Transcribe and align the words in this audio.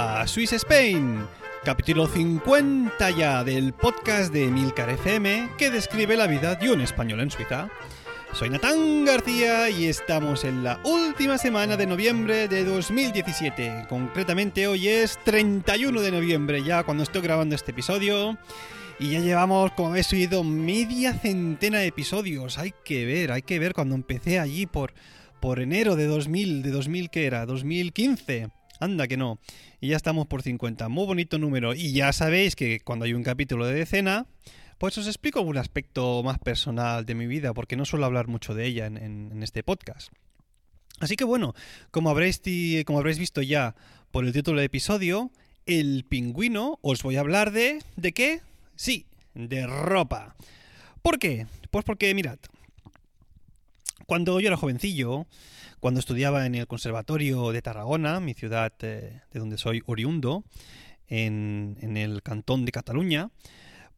A 0.00 0.24
Swiss 0.28 0.52
Spain, 0.52 1.26
capítulo 1.64 2.06
50 2.06 3.10
ya 3.10 3.42
del 3.42 3.72
podcast 3.72 4.32
de 4.32 4.46
Milcar 4.46 4.90
FM 4.90 5.50
que 5.58 5.72
describe 5.72 6.16
la 6.16 6.28
vida 6.28 6.54
de 6.54 6.70
un 6.70 6.80
español 6.80 7.18
en 7.18 7.32
Suiza. 7.32 7.68
Soy 8.32 8.48
Natán 8.48 9.04
García 9.04 9.68
y 9.70 9.86
estamos 9.86 10.44
en 10.44 10.62
la 10.62 10.78
última 10.84 11.36
semana 11.36 11.76
de 11.76 11.86
noviembre 11.86 12.46
de 12.46 12.64
2017. 12.64 13.86
Concretamente 13.88 14.68
hoy 14.68 14.86
es 14.86 15.18
31 15.24 16.00
de 16.00 16.12
noviembre 16.12 16.62
ya 16.62 16.84
cuando 16.84 17.02
estoy 17.02 17.22
grabando 17.22 17.56
este 17.56 17.72
episodio. 17.72 18.38
Y 19.00 19.10
ya 19.10 19.18
llevamos, 19.18 19.72
como 19.72 19.88
habéis 19.88 20.12
oído, 20.12 20.44
media 20.44 21.12
centena 21.14 21.78
de 21.78 21.86
episodios. 21.86 22.58
Hay 22.58 22.72
que 22.84 23.04
ver, 23.04 23.32
hay 23.32 23.42
que 23.42 23.58
ver 23.58 23.74
cuando 23.74 23.96
empecé 23.96 24.38
allí 24.38 24.66
por 24.66 24.94
por 25.40 25.60
enero 25.60 25.96
de 25.96 26.06
2000, 26.06 26.62
de 26.62 26.70
2000 26.70 27.10
que 27.10 27.26
era, 27.26 27.46
2015. 27.46 28.50
Anda 28.80 29.08
que 29.08 29.16
no. 29.16 29.38
Y 29.80 29.88
ya 29.88 29.96
estamos 29.96 30.26
por 30.26 30.42
50. 30.42 30.88
Muy 30.88 31.06
bonito 31.06 31.38
número. 31.38 31.74
Y 31.74 31.92
ya 31.92 32.12
sabéis 32.12 32.56
que 32.56 32.80
cuando 32.80 33.04
hay 33.04 33.14
un 33.14 33.22
capítulo 33.22 33.66
de 33.66 33.74
decena, 33.74 34.26
pues 34.78 34.96
os 34.98 35.06
explico 35.06 35.40
algún 35.40 35.58
aspecto 35.58 36.22
más 36.22 36.38
personal 36.38 37.04
de 37.04 37.14
mi 37.14 37.26
vida, 37.26 37.54
porque 37.54 37.76
no 37.76 37.84
suelo 37.84 38.06
hablar 38.06 38.28
mucho 38.28 38.54
de 38.54 38.66
ella 38.66 38.86
en, 38.86 38.96
en 38.96 39.42
este 39.42 39.62
podcast. 39.62 40.12
Así 41.00 41.16
que 41.16 41.24
bueno, 41.24 41.54
como 41.90 42.10
habréis, 42.10 42.40
como 42.84 42.98
habréis 42.98 43.18
visto 43.18 43.42
ya 43.42 43.74
por 44.10 44.24
el 44.24 44.32
título 44.32 44.58
del 44.58 44.66
episodio, 44.66 45.30
el 45.66 46.04
pingüino 46.08 46.78
os 46.82 47.02
voy 47.02 47.16
a 47.16 47.20
hablar 47.20 47.52
de... 47.52 47.82
¿De 47.96 48.12
qué? 48.12 48.40
Sí, 48.74 49.06
de 49.34 49.66
ropa. 49.66 50.34
¿Por 51.02 51.18
qué? 51.18 51.46
Pues 51.70 51.84
porque, 51.84 52.14
mirad, 52.14 52.38
cuando 54.08 54.40
yo 54.40 54.48
era 54.48 54.56
jovencillo, 54.56 55.26
cuando 55.80 56.00
estudiaba 56.00 56.46
en 56.46 56.54
el 56.54 56.66
Conservatorio 56.66 57.52
de 57.52 57.60
Tarragona, 57.60 58.20
mi 58.20 58.32
ciudad 58.32 58.72
eh, 58.80 59.20
de 59.30 59.38
donde 59.38 59.58
soy 59.58 59.82
oriundo, 59.84 60.44
en, 61.08 61.76
el 61.94 62.22
cantón 62.22 62.64
de 62.64 62.72
Cataluña, 62.72 63.28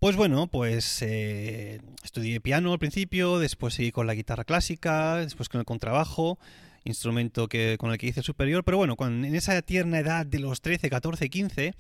pues 0.00 0.17
bueno, 0.17 0.48
pues 0.48 1.00
eh, 1.02 1.80
estudié 2.02 2.41
piano 2.41 2.72
al 2.72 2.80
principio, 2.80 3.39
después 3.39 3.75
seguí 3.75 3.92
con 3.92 4.08
la 4.08 4.14
guitarra 4.14 4.42
clásica, 4.42 5.14
después 5.19 5.48
con 5.48 5.61
el 5.61 5.64
contrabajo, 5.64 6.41
instrumento 6.84 7.48
que, 7.48 7.77
con 7.78 7.91
el 7.91 7.98
que 7.98 8.06
hice 8.06 8.23
superior, 8.23 8.64
pero 8.64 8.77
bueno, 8.77 8.97
en 9.00 9.34
esa 9.34 9.61
tierna 9.63 9.98
edad 9.98 10.27
de 10.27 10.39
los 10.39 10.61
13, 10.61 10.89
14, 10.91 11.29
15, 11.29 11.74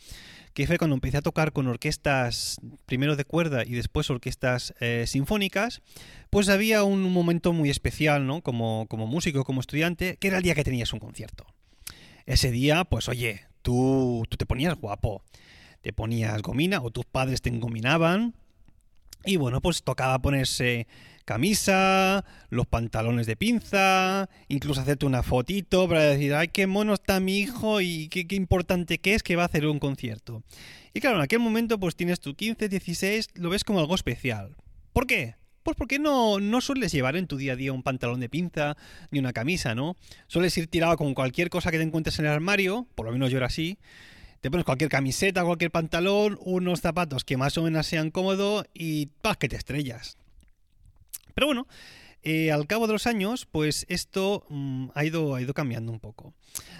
que 0.54 0.66
fue 0.66 0.78
cuando 0.78 0.94
empecé 0.94 1.18
a 1.18 1.22
tocar 1.22 1.52
con 1.52 1.66
orquestas, 1.66 2.60
primero 2.86 3.16
de 3.16 3.24
cuerda 3.24 3.64
y 3.64 3.72
después 3.72 4.10
orquestas 4.10 4.74
eh, 4.80 5.04
sinfónicas, 5.06 5.82
pues 6.30 6.48
había 6.48 6.84
un 6.84 7.12
momento 7.12 7.52
muy 7.52 7.70
especial, 7.70 8.26
¿no? 8.26 8.42
Como, 8.42 8.86
como 8.88 9.06
músico, 9.06 9.44
como 9.44 9.60
estudiante, 9.60 10.16
que 10.18 10.28
era 10.28 10.38
el 10.38 10.42
día 10.42 10.54
que 10.54 10.64
tenías 10.64 10.92
un 10.92 11.00
concierto. 11.00 11.46
Ese 12.26 12.50
día, 12.50 12.84
pues 12.84 13.08
oye, 13.08 13.42
tú, 13.62 14.24
tú 14.28 14.36
te 14.36 14.46
ponías 14.46 14.74
guapo, 14.78 15.22
te 15.80 15.92
ponías 15.92 16.42
gomina 16.42 16.80
o 16.82 16.90
tus 16.90 17.06
padres 17.06 17.42
te 17.42 17.48
engominaban 17.48 18.34
y 19.24 19.36
bueno, 19.36 19.60
pues 19.60 19.82
tocaba 19.82 20.18
ponerse 20.20 20.86
camisa, 21.30 22.24
los 22.48 22.66
pantalones 22.66 23.28
de 23.28 23.36
pinza, 23.36 24.28
incluso 24.48 24.80
hacerte 24.80 25.06
una 25.06 25.22
fotito 25.22 25.88
para 25.88 26.02
decir, 26.02 26.34
ay, 26.34 26.48
qué 26.48 26.66
mono 26.66 26.94
está 26.94 27.20
mi 27.20 27.38
hijo 27.38 27.80
y 27.80 28.08
qué, 28.08 28.26
importante 28.34 28.98
que 28.98 29.14
es 29.14 29.22
que 29.22 29.36
va 29.36 29.44
a 29.44 29.46
hacer 29.46 29.64
un 29.68 29.78
concierto. 29.78 30.42
Y 30.92 30.98
claro, 30.98 31.18
en 31.18 31.22
aquel 31.22 31.38
momento 31.38 31.78
pues 31.78 31.94
tienes 31.94 32.18
tu 32.18 32.34
15, 32.34 32.68
16, 32.68 33.28
lo 33.34 33.48
ves 33.48 33.62
como 33.62 33.78
algo 33.78 33.94
especial. 33.94 34.56
¿Por 34.92 35.06
qué? 35.06 35.36
Pues 35.62 35.76
porque 35.76 36.00
no, 36.00 36.40
no 36.40 36.60
sueles 36.60 36.90
llevar 36.90 37.14
en 37.14 37.28
tu 37.28 37.36
día 37.36 37.52
a 37.52 37.56
día 37.56 37.72
un 37.72 37.84
pantalón 37.84 38.18
de 38.18 38.28
pinza 38.28 38.76
ni 39.12 39.20
una 39.20 39.32
camisa, 39.32 39.76
¿no? 39.76 39.94
Sueles 40.26 40.58
ir 40.58 40.66
tirado 40.66 40.96
con 40.96 41.14
cualquier 41.14 41.48
cosa 41.48 41.70
que 41.70 41.76
te 41.76 41.84
encuentres 41.84 42.18
en 42.18 42.24
el 42.24 42.32
armario, 42.32 42.88
por 42.96 43.06
lo 43.06 43.12
menos 43.12 43.30
yo 43.30 43.36
era 43.36 43.46
así, 43.46 43.78
te 44.40 44.50
pones 44.50 44.66
cualquier 44.66 44.90
camiseta, 44.90 45.44
cualquier 45.44 45.70
pantalón, 45.70 46.40
unos 46.42 46.80
zapatos 46.80 47.22
que 47.22 47.36
más 47.36 47.56
o 47.56 47.62
menos 47.62 47.86
sean 47.86 48.10
cómodos 48.10 48.64
y 48.74 49.06
¡paz! 49.22 49.36
que 49.36 49.48
te 49.48 49.54
estrellas. 49.54 50.16
Pero 51.40 51.46
bueno, 51.46 51.66
eh, 52.22 52.52
al 52.52 52.66
cabo 52.66 52.86
de 52.86 52.92
los 52.92 53.06
años, 53.06 53.46
pues 53.50 53.86
esto 53.88 54.44
mm, 54.50 54.88
ha, 54.94 55.06
ido, 55.06 55.54
cambiando 55.54 55.90
un 55.90 55.98
poco. 55.98 56.34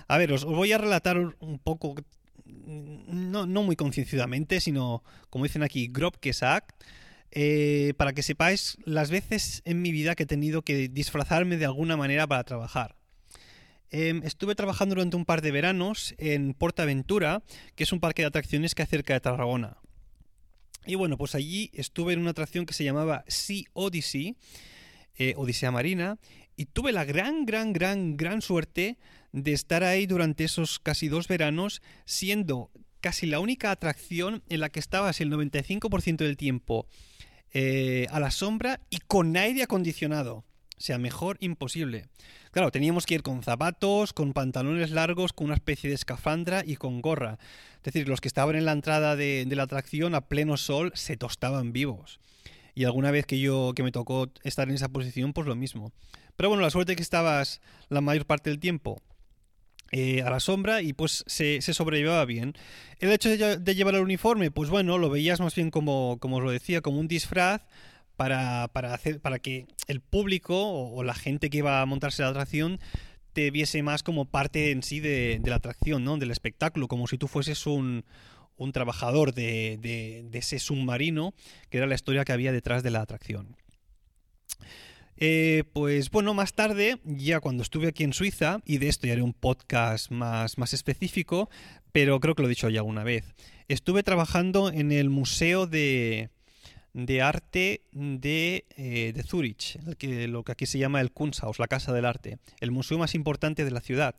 A 0.06 0.18
ver, 0.18 0.34
os, 0.34 0.44
voy 0.44 0.70
a 0.72 0.76
relatar 0.76 1.16
un 1.16 1.58
poco, 1.58 1.94
no, 2.44 3.46
muy 3.46 3.74
concienzudamente, 3.74 4.60
sino, 4.60 5.02
como 5.30 5.44
dicen 5.44 5.62
aquí, 5.62 5.88
grob 5.90 6.18
que 6.20 6.34
eh, 7.30 7.94
para 7.96 8.12
que 8.12 8.22
sepáis 8.22 8.76
las 8.84 9.10
veces 9.10 9.62
en 9.64 9.80
mi 9.80 9.92
vida 9.92 10.14
que 10.14 10.24
he 10.24 10.26
tenido 10.26 10.60
que 10.60 10.88
disfrazarme 10.90 11.56
de 11.56 11.64
alguna 11.64 11.96
manera 11.96 12.26
para 12.26 12.44
trabajar. 12.44 12.96
Em, 13.90 14.22
estuve 14.24 14.54
trabajando 14.54 14.94
durante 14.94 15.16
un 15.16 15.24
par 15.24 15.40
de 15.40 15.52
veranos 15.52 16.14
en 16.18 16.52
Portaventura, 16.52 17.42
que 17.76 17.84
es 17.84 17.92
un 17.94 18.00
parque 18.00 18.20
de 18.20 18.28
atracciones 18.28 18.74
que 18.74 18.82
hay 18.82 18.88
cerca 18.88 19.14
de 19.14 19.20
Tarragona. 19.20 19.78
Y 20.86 20.94
bueno, 20.94 21.16
pues 21.18 21.34
allí 21.34 21.70
estuve 21.74 22.12
en 22.12 22.20
una 22.20 22.30
atracción 22.30 22.66
que 22.66 22.74
se 22.74 22.84
llamaba 22.84 23.24
Sea 23.28 23.64
Odyssey, 23.72 24.36
eh, 25.16 25.34
Odisea 25.36 25.70
Marina, 25.70 26.18
y 26.56 26.66
tuve 26.66 26.92
la 26.92 27.04
gran, 27.04 27.46
gran, 27.46 27.72
gran, 27.72 28.16
gran 28.16 28.42
suerte 28.42 28.98
de 29.32 29.52
estar 29.52 29.84
ahí 29.84 30.06
durante 30.06 30.44
esos 30.44 30.78
casi 30.78 31.08
dos 31.08 31.28
veranos, 31.28 31.82
siendo 32.04 32.70
casi 33.00 33.26
la 33.26 33.40
única 33.40 33.70
atracción 33.70 34.42
en 34.48 34.60
la 34.60 34.68
que 34.70 34.80
estabas 34.80 35.20
el 35.20 35.30
95% 35.30 36.16
del 36.16 36.36
tiempo 36.36 36.86
eh, 37.52 38.06
a 38.10 38.20
la 38.20 38.30
sombra 38.30 38.80
y 38.90 38.98
con 38.98 39.36
aire 39.36 39.62
acondicionado. 39.62 40.44
Sea, 40.80 40.96
mejor 40.96 41.36
imposible. 41.40 42.06
Claro, 42.52 42.70
teníamos 42.70 43.04
que 43.04 43.12
ir 43.12 43.22
con 43.22 43.42
zapatos, 43.42 44.14
con 44.14 44.32
pantalones 44.32 44.90
largos, 44.90 45.34
con 45.34 45.48
una 45.48 45.54
especie 45.54 45.90
de 45.90 45.94
escafandra 45.94 46.62
y 46.64 46.76
con 46.76 47.02
gorra. 47.02 47.38
Es 47.76 47.82
decir, 47.82 48.08
los 48.08 48.22
que 48.22 48.28
estaban 48.28 48.56
en 48.56 48.64
la 48.64 48.72
entrada 48.72 49.14
de, 49.14 49.46
la 49.50 49.64
atracción 49.64 50.14
a 50.14 50.22
pleno 50.22 50.56
sol 50.56 50.90
se 50.94 51.18
tostaban 51.18 51.74
vivos. 51.74 52.18
Y 52.74 52.84
alguna 52.84 53.10
vez 53.10 53.26
que 53.26 53.38
yo 53.38 53.74
que 53.76 53.82
me 53.82 53.92
tocó 53.92 54.28
estar 54.42 54.70
en 54.70 54.74
esa 54.74 54.88
posición, 54.88 55.34
pues 55.34 55.46
lo 55.46 55.54
mismo. 55.54 55.92
Pero 56.34 56.48
bueno, 56.48 56.62
la 56.62 56.70
suerte 56.70 56.96
que 56.96 57.02
estabas 57.02 57.60
la 57.90 58.00
mayor 58.00 58.24
parte 58.24 58.48
del 58.48 58.58
tiempo 58.58 59.02
eh, 59.92 60.22
a 60.22 60.30
la 60.30 60.40
sombra 60.40 60.80
y 60.80 60.94
pues 60.94 61.24
se, 61.26 61.60
sobrellevaba 61.60 62.24
bien. 62.24 62.54
El 63.00 63.12
hecho 63.12 63.28
de, 63.28 63.74
llevar 63.74 63.96
el 63.96 64.00
uniforme, 64.00 64.50
pues 64.50 64.70
bueno, 64.70 64.96
lo 64.96 65.10
veías 65.10 65.40
más 65.40 65.54
bien 65.54 65.70
como, 65.70 66.16
como 66.20 66.38
os 66.38 66.42
lo 66.42 66.50
decía, 66.50 66.80
como 66.80 67.00
un 67.00 67.06
disfraz 67.06 67.60
para, 68.20 68.92
hacer, 68.92 69.18
para 69.20 69.38
que 69.38 69.66
el 69.86 70.00
público 70.00 70.54
o, 70.54 71.02
la 71.02 71.14
gente 71.14 71.48
que 71.48 71.56
iba 71.56 71.80
a 71.80 71.86
montarse 71.86 72.22
la 72.22 72.28
atracción 72.28 72.78
te 73.32 73.50
viese 73.50 73.82
más 73.82 74.02
como 74.02 74.26
parte 74.26 74.72
en 74.72 74.82
sí 74.82 75.00
de, 75.00 75.40
la 75.42 75.54
atracción, 75.54 76.04
¿no? 76.04 76.18
Del 76.18 76.30
espectáculo, 76.30 76.86
como 76.86 77.06
si 77.06 77.16
tú 77.16 77.28
fueses 77.28 77.66
un, 77.66 78.04
un 78.58 78.72
trabajador 78.72 79.32
de, 79.32 79.78
de, 79.80 80.38
ese 80.38 80.58
submarino, 80.58 81.32
que 81.70 81.78
era 81.78 81.86
la 81.86 81.94
historia 81.94 82.26
que 82.26 82.32
había 82.32 82.52
detrás 82.52 82.82
de 82.82 82.90
la 82.90 83.00
atracción. 83.00 83.56
Eh, 85.16 85.64
pues 85.72 86.10
bueno, 86.10 86.34
más 86.34 86.52
tarde, 86.52 87.00
ya 87.04 87.40
cuando 87.40 87.62
estuve 87.62 87.88
aquí 87.88 88.04
en 88.04 88.12
Suiza, 88.12 88.60
y 88.66 88.76
de 88.76 88.88
esto 88.88 89.06
ya 89.06 89.14
haré 89.14 89.22
un 89.22 89.32
podcast 89.32 90.10
más, 90.10 90.58
más 90.58 90.74
específico, 90.74 91.48
pero 91.90 92.20
creo 92.20 92.34
que 92.34 92.42
lo 92.42 92.48
he 92.48 92.50
dicho 92.50 92.68
ya 92.68 92.82
una 92.82 93.02
vez, 93.02 93.34
estuve 93.68 94.02
trabajando 94.02 94.70
en 94.70 94.92
el 94.92 95.08
Museo 95.08 95.66
de, 95.66 96.28
de 96.92 97.22
arte 97.22 97.82
de, 97.92 98.64
eh, 98.76 99.12
de 99.14 99.22
Zurich, 99.22 99.78
que, 99.96 100.28
lo 100.28 100.44
que 100.44 100.52
aquí 100.52 100.66
se 100.66 100.78
llama 100.78 101.00
el 101.00 101.12
Kunsthaus, 101.12 101.58
la 101.58 101.68
Casa 101.68 101.92
del 101.92 102.04
Arte, 102.04 102.38
el 102.60 102.70
museo 102.70 102.98
más 102.98 103.14
importante 103.14 103.64
de 103.64 103.70
la 103.70 103.80
ciudad. 103.80 104.14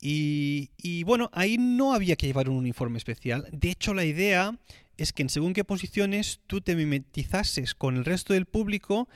Y, 0.00 1.02
bueno, 1.04 1.30
ahí 1.32 1.58
no 1.58 1.92
había 1.92 2.16
que 2.16 2.26
llevar 2.26 2.48
un 2.48 2.56
uniforme 2.56 2.98
especial. 2.98 3.48
De 3.52 3.70
hecho, 3.70 3.94
la 3.94 4.04
idea 4.04 4.56
es 4.96 5.12
que 5.12 5.22
en 5.22 5.28
según 5.28 5.54
qué 5.54 5.64
posiciones 5.64 6.40
tú 6.46 6.60
te 6.60 6.76
mimetizases 6.76 7.74
con 7.74 7.96
el 7.96 8.04
resto 8.04 8.32
del 8.32 8.46
público 8.46 9.08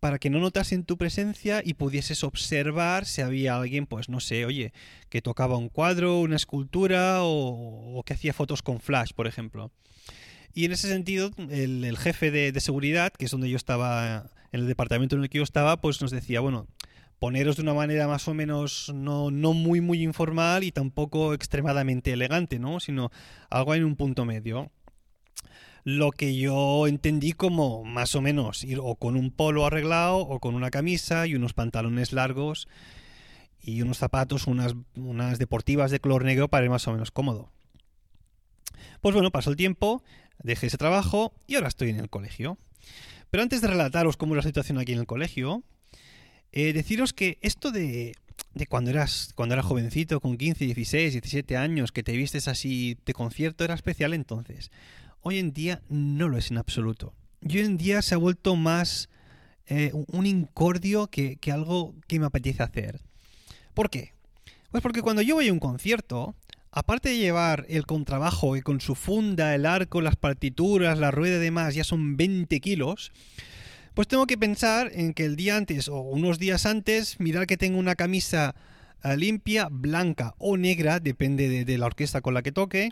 para 0.00 0.18
que 0.18 0.30
no 0.30 0.38
notasen 0.38 0.84
tu 0.84 0.98
presencia 0.98 1.62
y 1.64 1.74
pudieses 1.74 2.22
observar 2.22 3.06
si 3.06 3.22
había 3.22 3.56
alguien, 3.56 3.86
pues 3.86 4.08
no 4.08 4.20
sé, 4.20 4.44
oye, 4.44 4.72
que 5.08 5.22
tocaba 5.22 5.56
un 5.56 5.68
cuadro, 5.68 6.20
una 6.20 6.36
escultura 6.36 7.20
o, 7.22 8.02
que 8.04 8.12
hacía 8.12 8.34
fotos 8.34 8.62
con 8.62 8.80
flash, 8.80 9.12
por 9.14 9.26
ejemplo. 9.26 9.72
Y 10.56 10.64
en 10.64 10.72
ese 10.72 10.88
sentido, 10.88 11.32
el, 11.50 11.98
jefe 11.98 12.30
de, 12.30 12.50
de, 12.50 12.60
seguridad, 12.60 13.12
que 13.12 13.26
es 13.26 13.30
donde 13.30 13.50
yo 13.50 13.58
estaba, 13.58 14.30
en 14.52 14.60
el 14.60 14.66
departamento 14.66 15.14
en 15.14 15.22
el 15.22 15.28
que 15.28 15.36
yo 15.36 15.44
estaba, 15.44 15.82
pues 15.82 16.00
nos 16.00 16.10
decía, 16.10 16.40
bueno, 16.40 16.66
poneros 17.18 17.56
de 17.56 17.62
una 17.62 17.74
manera 17.74 18.08
más 18.08 18.26
o 18.26 18.32
menos 18.32 18.90
no, 18.94 19.30
no 19.30 19.52
muy 19.52 19.82
muy 19.82 20.02
informal 20.02 20.64
y 20.64 20.72
tampoco 20.72 21.34
extremadamente 21.34 22.10
elegante, 22.10 22.58
¿no? 22.58 22.80
Sino 22.80 23.10
algo 23.50 23.74
en 23.74 23.84
un 23.84 23.96
punto 23.96 24.24
medio 24.24 24.70
lo 25.84 26.10
que 26.10 26.34
yo 26.34 26.86
entendí 26.86 27.32
como 27.32 27.84
más 27.84 28.14
o 28.14 28.22
menos 28.22 28.64
ir 28.64 28.78
o 28.82 28.94
con 28.94 29.14
un 29.14 29.30
polo 29.30 29.66
arreglado 29.66 30.16
o 30.16 30.40
con 30.40 30.54
una 30.54 30.70
camisa 30.70 31.26
y 31.26 31.34
unos 31.34 31.52
pantalones 31.52 32.14
largos 32.14 32.66
y 33.60 33.82
unos 33.82 33.98
zapatos, 33.98 34.46
unas, 34.46 34.74
unas 34.96 35.38
deportivas 35.38 35.90
de 35.90 36.00
color 36.00 36.24
negro 36.24 36.48
para 36.48 36.64
ir 36.64 36.70
más 36.70 36.88
o 36.88 36.92
menos 36.92 37.10
cómodo. 37.10 37.50
Pues 39.00 39.14
bueno, 39.14 39.30
pasó 39.30 39.50
el 39.50 39.56
tiempo, 39.56 40.02
dejé 40.42 40.66
ese 40.66 40.78
trabajo 40.78 41.32
y 41.46 41.54
ahora 41.56 41.68
estoy 41.68 41.90
en 41.90 42.00
el 42.00 42.10
colegio. 42.10 42.58
Pero 43.30 43.42
antes 43.42 43.60
de 43.60 43.68
relataros 43.68 44.16
cómo 44.16 44.34
es 44.34 44.44
la 44.44 44.48
situación 44.48 44.78
aquí 44.78 44.92
en 44.92 45.00
el 45.00 45.06
colegio, 45.06 45.62
eh, 46.52 46.72
deciros 46.72 47.12
que 47.12 47.38
esto 47.42 47.70
de, 47.72 48.14
de, 48.54 48.66
cuando 48.66 48.90
eras 48.90 49.32
cuando 49.34 49.54
eras 49.54 49.66
jovencito, 49.66 50.20
con 50.20 50.36
15, 50.36 50.64
16, 50.64 51.12
17 51.12 51.56
años, 51.56 51.92
que 51.92 52.02
te 52.02 52.16
vistes 52.16 52.48
así 52.48 52.96
de 53.04 53.12
concierto, 53.12 53.64
era 53.64 53.74
especial 53.74 54.14
entonces 54.14 54.70
hoy 55.26 55.40
en 55.40 55.52
día 55.52 55.82
no 55.88 56.28
lo 56.28 56.38
es 56.38 56.52
en 56.52 56.58
absoluto. 56.58 57.12
Y 57.40 57.58
hoy 57.58 57.64
en 57.64 57.76
día 57.76 58.00
se 58.00 58.14
ha 58.14 58.18
vuelto 58.18 58.54
más 58.54 59.08
eh, 59.66 59.90
un 59.92 60.24
incordio 60.24 61.08
que, 61.08 61.36
algo 61.52 61.96
que 62.06 62.20
me 62.20 62.26
apetece 62.26 62.62
hacer. 62.62 63.00
¿Por 63.74 63.90
qué? 63.90 64.12
Pues 64.70 64.84
porque 64.84 65.02
cuando 65.02 65.22
yo 65.22 65.34
voy 65.34 65.48
a 65.48 65.52
un 65.52 65.58
concierto, 65.58 66.36
aparte 66.76 67.08
de 67.08 67.16
llevar 67.16 67.64
el 67.70 67.86
contrabajo 67.86 68.54
y 68.54 68.60
con 68.60 68.82
su 68.82 68.94
funda, 68.94 69.54
el 69.54 69.64
arco, 69.64 70.02
las 70.02 70.16
partituras, 70.16 70.98
la 70.98 71.10
rueda 71.10 71.38
y 71.38 71.40
demás, 71.40 71.74
ya 71.74 71.84
son 71.84 72.18
20 72.18 72.60
kilos, 72.60 73.12
pues 73.94 74.06
tengo 74.06 74.26
que 74.26 74.36
pensar 74.36 74.90
en 74.92 75.14
que 75.14 75.24
el 75.24 75.36
día 75.36 75.56
antes 75.56 75.88
o 75.88 76.00
unos 76.00 76.38
días 76.38 76.66
antes, 76.66 77.18
mirar 77.18 77.46
que 77.46 77.56
tengo 77.56 77.78
una 77.78 77.94
camisa 77.94 78.54
eh, 79.02 79.16
limpia, 79.16 79.68
blanca 79.70 80.34
o 80.36 80.58
negra, 80.58 81.00
depende 81.00 81.64
de 81.64 81.78
la 81.78 81.86
orquesta 81.86 82.20
con 82.20 82.34
la 82.34 82.42
que 82.42 82.52
toque, 82.52 82.90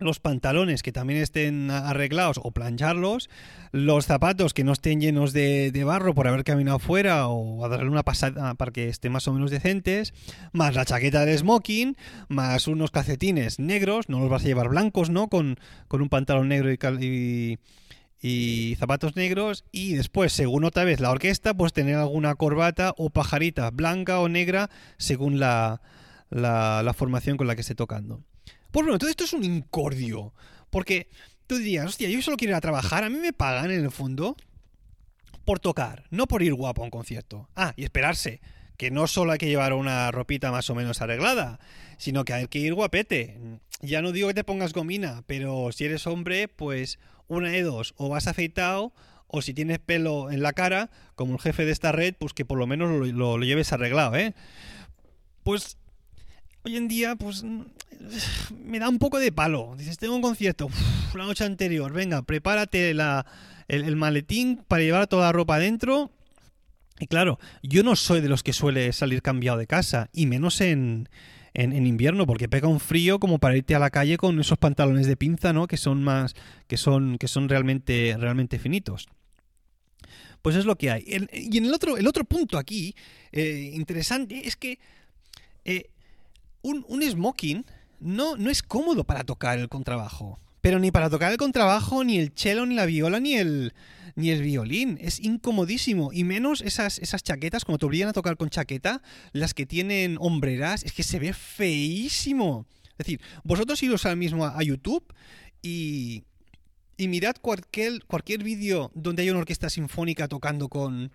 los 0.00 0.18
pantalones 0.18 0.82
que 0.82 0.92
también 0.92 1.20
estén 1.20 1.70
arreglados 1.70 2.40
o 2.42 2.50
plancharlos, 2.50 3.30
los 3.70 4.06
zapatos 4.06 4.52
que 4.52 4.64
no 4.64 4.72
estén 4.72 5.00
llenos 5.00 5.32
de, 5.32 5.82
barro 5.84 6.14
por 6.14 6.26
haber 6.26 6.42
caminado 6.42 6.78
fuera 6.78 7.28
o 7.28 7.64
a 7.64 7.68
darle 7.68 7.90
una 7.90 8.02
pasada 8.02 8.54
para 8.54 8.72
que 8.72 8.88
estén 8.88 9.12
más 9.12 9.28
o 9.28 9.32
menos 9.32 9.50
decentes, 9.50 10.12
más 10.52 10.74
la 10.74 10.84
chaqueta 10.84 11.24
de 11.24 11.38
smoking, 11.38 11.96
más 12.28 12.66
unos 12.66 12.90
calcetines 12.90 13.60
negros, 13.60 14.08
no 14.08 14.18
los 14.20 14.30
vas 14.30 14.42
a 14.42 14.46
llevar 14.46 14.68
blancos, 14.68 15.10
¿no? 15.10 15.28
Con, 15.28 15.58
un 15.90 16.08
pantalón 16.08 16.48
negro 16.48 16.72
y, 16.72 17.58
y, 18.20 18.74
zapatos 18.76 19.14
negros 19.14 19.64
y 19.70 19.94
después, 19.94 20.32
según 20.32 20.64
otra 20.64 20.82
vez 20.82 20.98
la 20.98 21.10
orquesta, 21.10 21.54
pues 21.54 21.72
tener 21.72 21.94
alguna 21.96 22.34
corbata 22.34 22.94
o 22.96 23.10
pajarita 23.10 23.70
blanca 23.70 24.18
o 24.18 24.28
negra 24.28 24.70
según 24.98 25.38
la, 25.38 25.80
la 26.30 26.92
formación 26.96 27.36
con 27.36 27.46
la 27.46 27.54
que 27.54 27.60
esté 27.60 27.76
tocando. 27.76 28.24
Pues 28.74 28.84
bueno, 28.86 28.98
todo 28.98 29.08
esto 29.08 29.22
es 29.22 29.32
un 29.32 29.44
incordio. 29.44 30.34
Porque 30.68 31.06
tú 31.46 31.58
dirías, 31.58 31.86
hostia, 31.86 32.08
yo 32.08 32.20
solo 32.22 32.36
quiero 32.36 32.50
ir 32.50 32.56
a 32.56 32.60
trabajar, 32.60 33.04
a 33.04 33.08
mí 33.08 33.18
me 33.18 33.32
pagan 33.32 33.70
en 33.70 33.84
el 33.84 33.92
fondo 33.92 34.36
por 35.44 35.60
tocar, 35.60 36.06
no 36.10 36.26
por 36.26 36.42
ir 36.42 36.54
guapo 36.54 36.82
a 36.82 36.86
un 36.86 36.90
concierto. 36.90 37.48
Ah, 37.54 37.72
y 37.76 37.84
esperarse, 37.84 38.40
que 38.76 38.90
no 38.90 39.06
solo 39.06 39.30
hay 39.30 39.38
que 39.38 39.46
llevar 39.46 39.74
una 39.74 40.10
ropita 40.10 40.50
más 40.50 40.68
o 40.70 40.74
menos 40.74 41.00
arreglada, 41.00 41.60
sino 41.98 42.24
que 42.24 42.32
hay 42.32 42.48
que 42.48 42.58
ir 42.58 42.74
guapete. 42.74 43.38
Ya 43.80 44.02
no 44.02 44.10
digo 44.10 44.26
que 44.26 44.34
te 44.34 44.42
pongas 44.42 44.72
gomina, 44.72 45.22
pero 45.28 45.70
si 45.70 45.84
eres 45.84 46.08
hombre, 46.08 46.48
pues 46.48 46.98
una 47.28 47.50
de 47.50 47.62
dos, 47.62 47.94
o 47.96 48.08
vas 48.08 48.26
afeitado, 48.26 48.92
o 49.28 49.40
si 49.40 49.54
tienes 49.54 49.78
pelo 49.78 50.32
en 50.32 50.42
la 50.42 50.52
cara, 50.52 50.90
como 51.14 51.34
el 51.34 51.40
jefe 51.40 51.64
de 51.64 51.70
esta 51.70 51.92
red, 51.92 52.16
pues 52.18 52.32
que 52.32 52.44
por 52.44 52.58
lo 52.58 52.66
menos 52.66 52.90
lo, 52.90 53.38
lo 53.38 53.44
lleves 53.44 53.72
arreglado, 53.72 54.16
¿eh? 54.16 54.34
Pues 55.44 55.78
hoy 56.64 56.76
en 56.76 56.88
día, 56.88 57.16
pues 57.16 57.44
me 58.64 58.78
da 58.78 58.88
un 58.88 58.98
poco 58.98 59.18
de 59.18 59.32
palo. 59.32 59.74
Dices, 59.76 59.98
tengo 59.98 60.16
un 60.16 60.22
concierto, 60.22 60.68
la 61.14 61.24
noche 61.24 61.44
anterior, 61.44 61.92
venga, 61.92 62.22
prepárate 62.22 62.90
el, 62.90 63.96
maletín 63.96 64.62
para 64.66 64.82
llevar 64.82 65.06
toda 65.06 65.26
la 65.26 65.32
ropa 65.32 65.56
adentro. 65.56 66.10
Y 66.98 67.06
claro, 67.06 67.38
yo 67.62 67.82
no 67.82 67.96
soy 67.96 68.20
de 68.20 68.28
los 68.28 68.42
que 68.42 68.52
suele 68.52 68.92
salir 68.92 69.20
cambiado 69.20 69.58
de 69.58 69.66
casa, 69.66 70.08
y 70.12 70.26
menos 70.26 70.60
en, 70.60 71.08
en, 71.52 71.86
invierno, 71.86 72.24
porque 72.24 72.48
pega 72.48 72.68
un 72.68 72.78
frío 72.80 73.18
como 73.18 73.38
para 73.38 73.56
irte 73.56 73.74
a 73.74 73.80
la 73.80 73.90
calle 73.90 74.16
con 74.16 74.38
esos 74.40 74.58
pantalones 74.58 75.06
de 75.06 75.16
pinza, 75.16 75.52
¿no? 75.52 75.66
Que 75.66 75.76
son 75.76 76.04
más, 76.04 76.34
que 76.68 76.76
son, 76.76 77.18
que 77.18 77.26
son 77.26 77.48
realmente, 77.48 78.16
realmente 78.18 78.60
finitos. 78.60 79.08
Pues 80.40 80.56
es 80.56 80.66
lo 80.66 80.76
que 80.76 80.90
hay. 80.90 81.04
y 81.32 81.58
en 81.58 81.64
el 81.64 81.74
otro, 81.74 81.96
el 81.96 82.06
otro 82.06 82.24
punto 82.24 82.58
aquí, 82.58 82.94
eh, 83.32 83.72
interesante, 83.74 84.46
es 84.46 84.56
que 84.56 84.78
eh, 85.64 85.90
un, 86.64 86.84
un 86.88 87.02
smoking 87.02 87.64
no, 88.00 88.36
no 88.36 88.50
es 88.50 88.62
cómodo 88.62 89.04
para 89.04 89.22
tocar 89.22 89.58
el 89.58 89.68
contrabajo. 89.68 90.40
Pero 90.60 90.78
ni 90.78 90.90
para 90.90 91.10
tocar 91.10 91.30
el 91.30 91.38
contrabajo, 91.38 92.04
ni 92.04 92.18
el 92.18 92.32
cello, 92.34 92.64
ni 92.66 92.74
la 92.74 92.86
viola, 92.86 93.20
ni 93.20 93.34
el, 93.34 93.74
ni 94.16 94.30
el 94.30 94.42
violín. 94.42 94.98
Es 95.00 95.20
incomodísimo. 95.20 96.10
Y 96.12 96.24
menos 96.24 96.62
esas, 96.62 96.98
esas 96.98 97.22
chaquetas, 97.22 97.64
como 97.64 97.78
te 97.78 97.86
obligan 97.86 98.08
a 98.08 98.12
tocar 98.14 98.36
con 98.36 98.48
chaqueta, 98.48 99.02
las 99.32 99.52
que 99.52 99.66
tienen 99.66 100.16
hombreras, 100.20 100.82
es 100.82 100.92
que 100.92 101.02
se 101.02 101.18
ve 101.18 101.34
feísimo. 101.34 102.66
Es 102.92 102.98
decir, 102.98 103.20
vosotros 103.42 103.82
iros 103.82 104.06
ahora 104.06 104.16
mismo 104.16 104.46
a, 104.46 104.62
YouTube 104.62 105.04
y, 105.60 106.24
y 106.96 107.08
mirad 107.08 107.36
cualquier, 107.40 108.04
cualquier 108.06 108.42
vídeo 108.42 108.90
donde 108.94 109.22
haya 109.22 109.32
una 109.32 109.40
orquesta 109.40 109.68
sinfónica 109.68 110.28
tocando 110.28 110.68
con, 110.68 111.12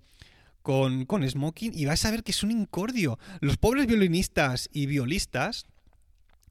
con, 0.62 1.06
con 1.06 1.28
smoking 1.28 1.72
y 1.74 1.86
vais 1.86 2.04
a 2.06 2.12
ver 2.12 2.24
que 2.24 2.32
es 2.32 2.44
un 2.44 2.52
incordio. 2.52 3.20
Los 3.40 3.58
pobres 3.58 3.88
violinistas 3.88 4.70
y 4.72 4.86
violistas 4.86 5.66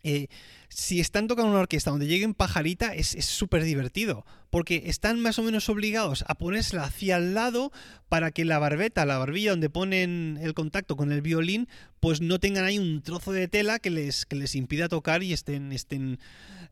eh, 0.02 0.28
si 0.68 1.00
están 1.00 1.28
tocando 1.28 1.50
una 1.50 1.60
orquesta 1.60 1.90
donde 1.90 2.06
lleguen 2.06 2.34
pajarita, 2.34 2.94
es 2.94 3.08
súper 3.24 3.64
divertido, 3.64 4.24
porque 4.50 4.84
están 4.86 5.18
más 5.20 5.38
o 5.38 5.42
menos 5.42 5.68
obligados 5.68 6.24
a 6.28 6.34
ponérsela 6.34 6.84
hacia 6.84 7.16
el 7.16 7.34
lado 7.34 7.72
para 8.08 8.30
que 8.30 8.44
la 8.44 8.58
barbeta, 8.58 9.06
la 9.06 9.18
barbilla 9.18 9.50
donde 9.50 9.70
ponen 9.70 10.38
el 10.42 10.54
contacto 10.54 10.96
con 10.96 11.10
el 11.10 11.22
violín, 11.22 11.68
pues 12.00 12.20
no 12.20 12.38
tengan 12.38 12.64
ahí 12.64 12.78
un 12.78 13.02
trozo 13.02 13.32
de 13.32 13.48
tela 13.48 13.78
que 13.78 13.90
les, 13.90 14.26
que 14.26 14.36
les 14.36 14.54
impida 14.54 14.88
tocar 14.88 15.22
y 15.22 15.32
estén, 15.32 15.72
estén 15.72 16.18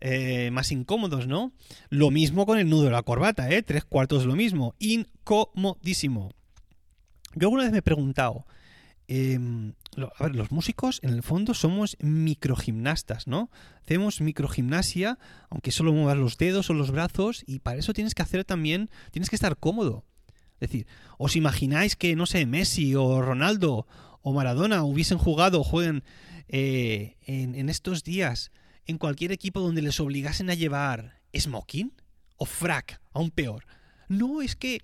eh, 0.01 0.51
más 0.53 0.73
incómodos, 0.73 1.27
¿no? 1.27 1.53
Lo 1.89 2.11
mismo 2.11 2.45
con 2.45 2.59
el 2.59 2.69
nudo 2.69 2.85
de 2.85 2.91
la 2.91 3.03
corbata, 3.03 3.51
¿eh? 3.51 3.63
Tres 3.63 3.85
cuartos 3.85 4.27
lo 4.27 4.37
mismo, 4.37 4.75
incomodísimo. 4.79 6.31
Yo 7.37 7.47
alguna 7.47 7.63
vez 7.63 7.73
me 7.73 7.79
he 7.79 7.83
preguntado, 7.83 8.45
Em, 9.09 9.75
a 9.97 10.25
ver, 10.25 10.35
los 10.35 10.51
músicos 10.51 10.99
en 11.03 11.11
el 11.11 11.23
fondo 11.23 11.55
somos 11.55 11.97
microgimnastas, 12.01 13.29
¿no? 13.29 13.51
Hacemos 13.83 14.21
microgimnasia, 14.21 15.19
aunque 15.49 15.71
solo 15.71 15.93
muevas 15.93 16.17
los 16.17 16.39
dedos 16.39 16.71
o 16.71 16.75
los 16.75 16.91
brazos, 16.91 17.45
y 17.47 17.61
para 17.61 17.79
eso 17.79 17.93
tienes 17.93 18.15
que 18.15 18.23
hacer 18.23 18.45
también, 18.45 18.91
tienes 19.13 19.31
que 19.31 19.37
estar 19.37 19.57
cómodo. 19.57 20.05
Es 20.55 20.71
decir, 20.71 20.87
¿os 21.19 21.37
imagináis 21.37 21.95
que, 21.95 22.17
no 22.17 22.27
sé, 22.27 22.47
Messi 22.47 22.95
o 22.97 23.23
Ronaldo 23.23 23.87
o 24.23 24.33
Maradona 24.33 24.83
hubiesen 24.83 25.19
jugado 25.19 25.61
o 25.61 25.65
jueguen 25.65 26.03
eh, 26.49 27.17
en, 27.23 27.55
en 27.55 27.69
estos 27.69 28.03
días 28.03 28.51
en 28.87 28.99
cualquier 28.99 29.31
equipo 29.31 29.61
donde 29.61 29.83
les 29.83 30.01
obligasen 30.01 30.51
a 30.51 30.55
llevar 30.55 31.21
smoking 31.37 31.93
o 32.37 32.45
frac, 32.45 33.01
aún 33.13 33.31
peor? 33.31 33.67
No, 34.09 34.43
es 34.43 34.57
que... 34.57 34.81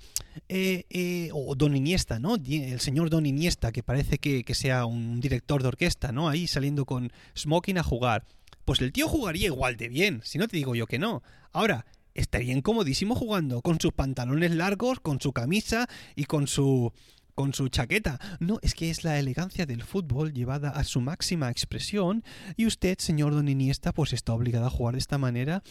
Eh, 0.48 0.84
eh, 0.90 1.28
o 1.32 1.54
Don 1.54 1.76
Iniesta, 1.76 2.18
¿no? 2.18 2.36
El 2.36 2.80
señor 2.80 3.10
Don 3.10 3.26
Iniesta, 3.26 3.72
que 3.72 3.82
parece 3.82 4.18
que, 4.18 4.54
sea 4.54 4.86
un 4.86 5.20
director 5.20 5.62
de 5.62 5.68
orquesta, 5.68 6.12
¿no? 6.12 6.28
Ahí 6.28 6.46
saliendo 6.46 6.84
con 6.84 7.12
smoking 7.36 7.78
a 7.78 7.82
jugar. 7.82 8.24
Pues 8.64 8.80
el 8.80 8.92
tío 8.92 9.08
jugaría 9.08 9.46
igual 9.46 9.76
de 9.76 9.88
bien, 9.88 10.20
si 10.24 10.38
no 10.38 10.48
te 10.48 10.56
digo 10.56 10.74
yo 10.74 10.86
que 10.86 10.98
no. 10.98 11.22
Ahora, 11.52 11.84
estaría 12.14 12.54
incomodísimo 12.54 13.14
jugando, 13.14 13.62
con 13.62 13.80
sus 13.80 13.92
pantalones 13.92 14.52
largos, 14.52 15.00
con 15.00 15.20
su 15.20 15.32
camisa 15.32 15.88
y 16.14 16.24
con 16.24 16.46
su 16.46 16.92
con 17.34 17.54
su 17.54 17.68
chaqueta. 17.68 18.18
No, 18.40 18.58
es 18.62 18.74
que 18.74 18.90
es 18.90 19.04
la 19.04 19.18
elegancia 19.18 19.66
del 19.66 19.82
fútbol 19.82 20.32
llevada 20.32 20.70
a 20.70 20.84
su 20.84 21.00
máxima 21.00 21.50
expresión 21.50 22.24
y 22.56 22.66
usted, 22.66 22.98
señor 22.98 23.32
Don 23.32 23.48
Iniesta, 23.48 23.92
pues 23.92 24.12
está 24.12 24.34
obligado 24.34 24.66
a 24.66 24.70
jugar 24.70 24.94
de 24.94 25.00
esta 25.00 25.18
manera 25.18 25.62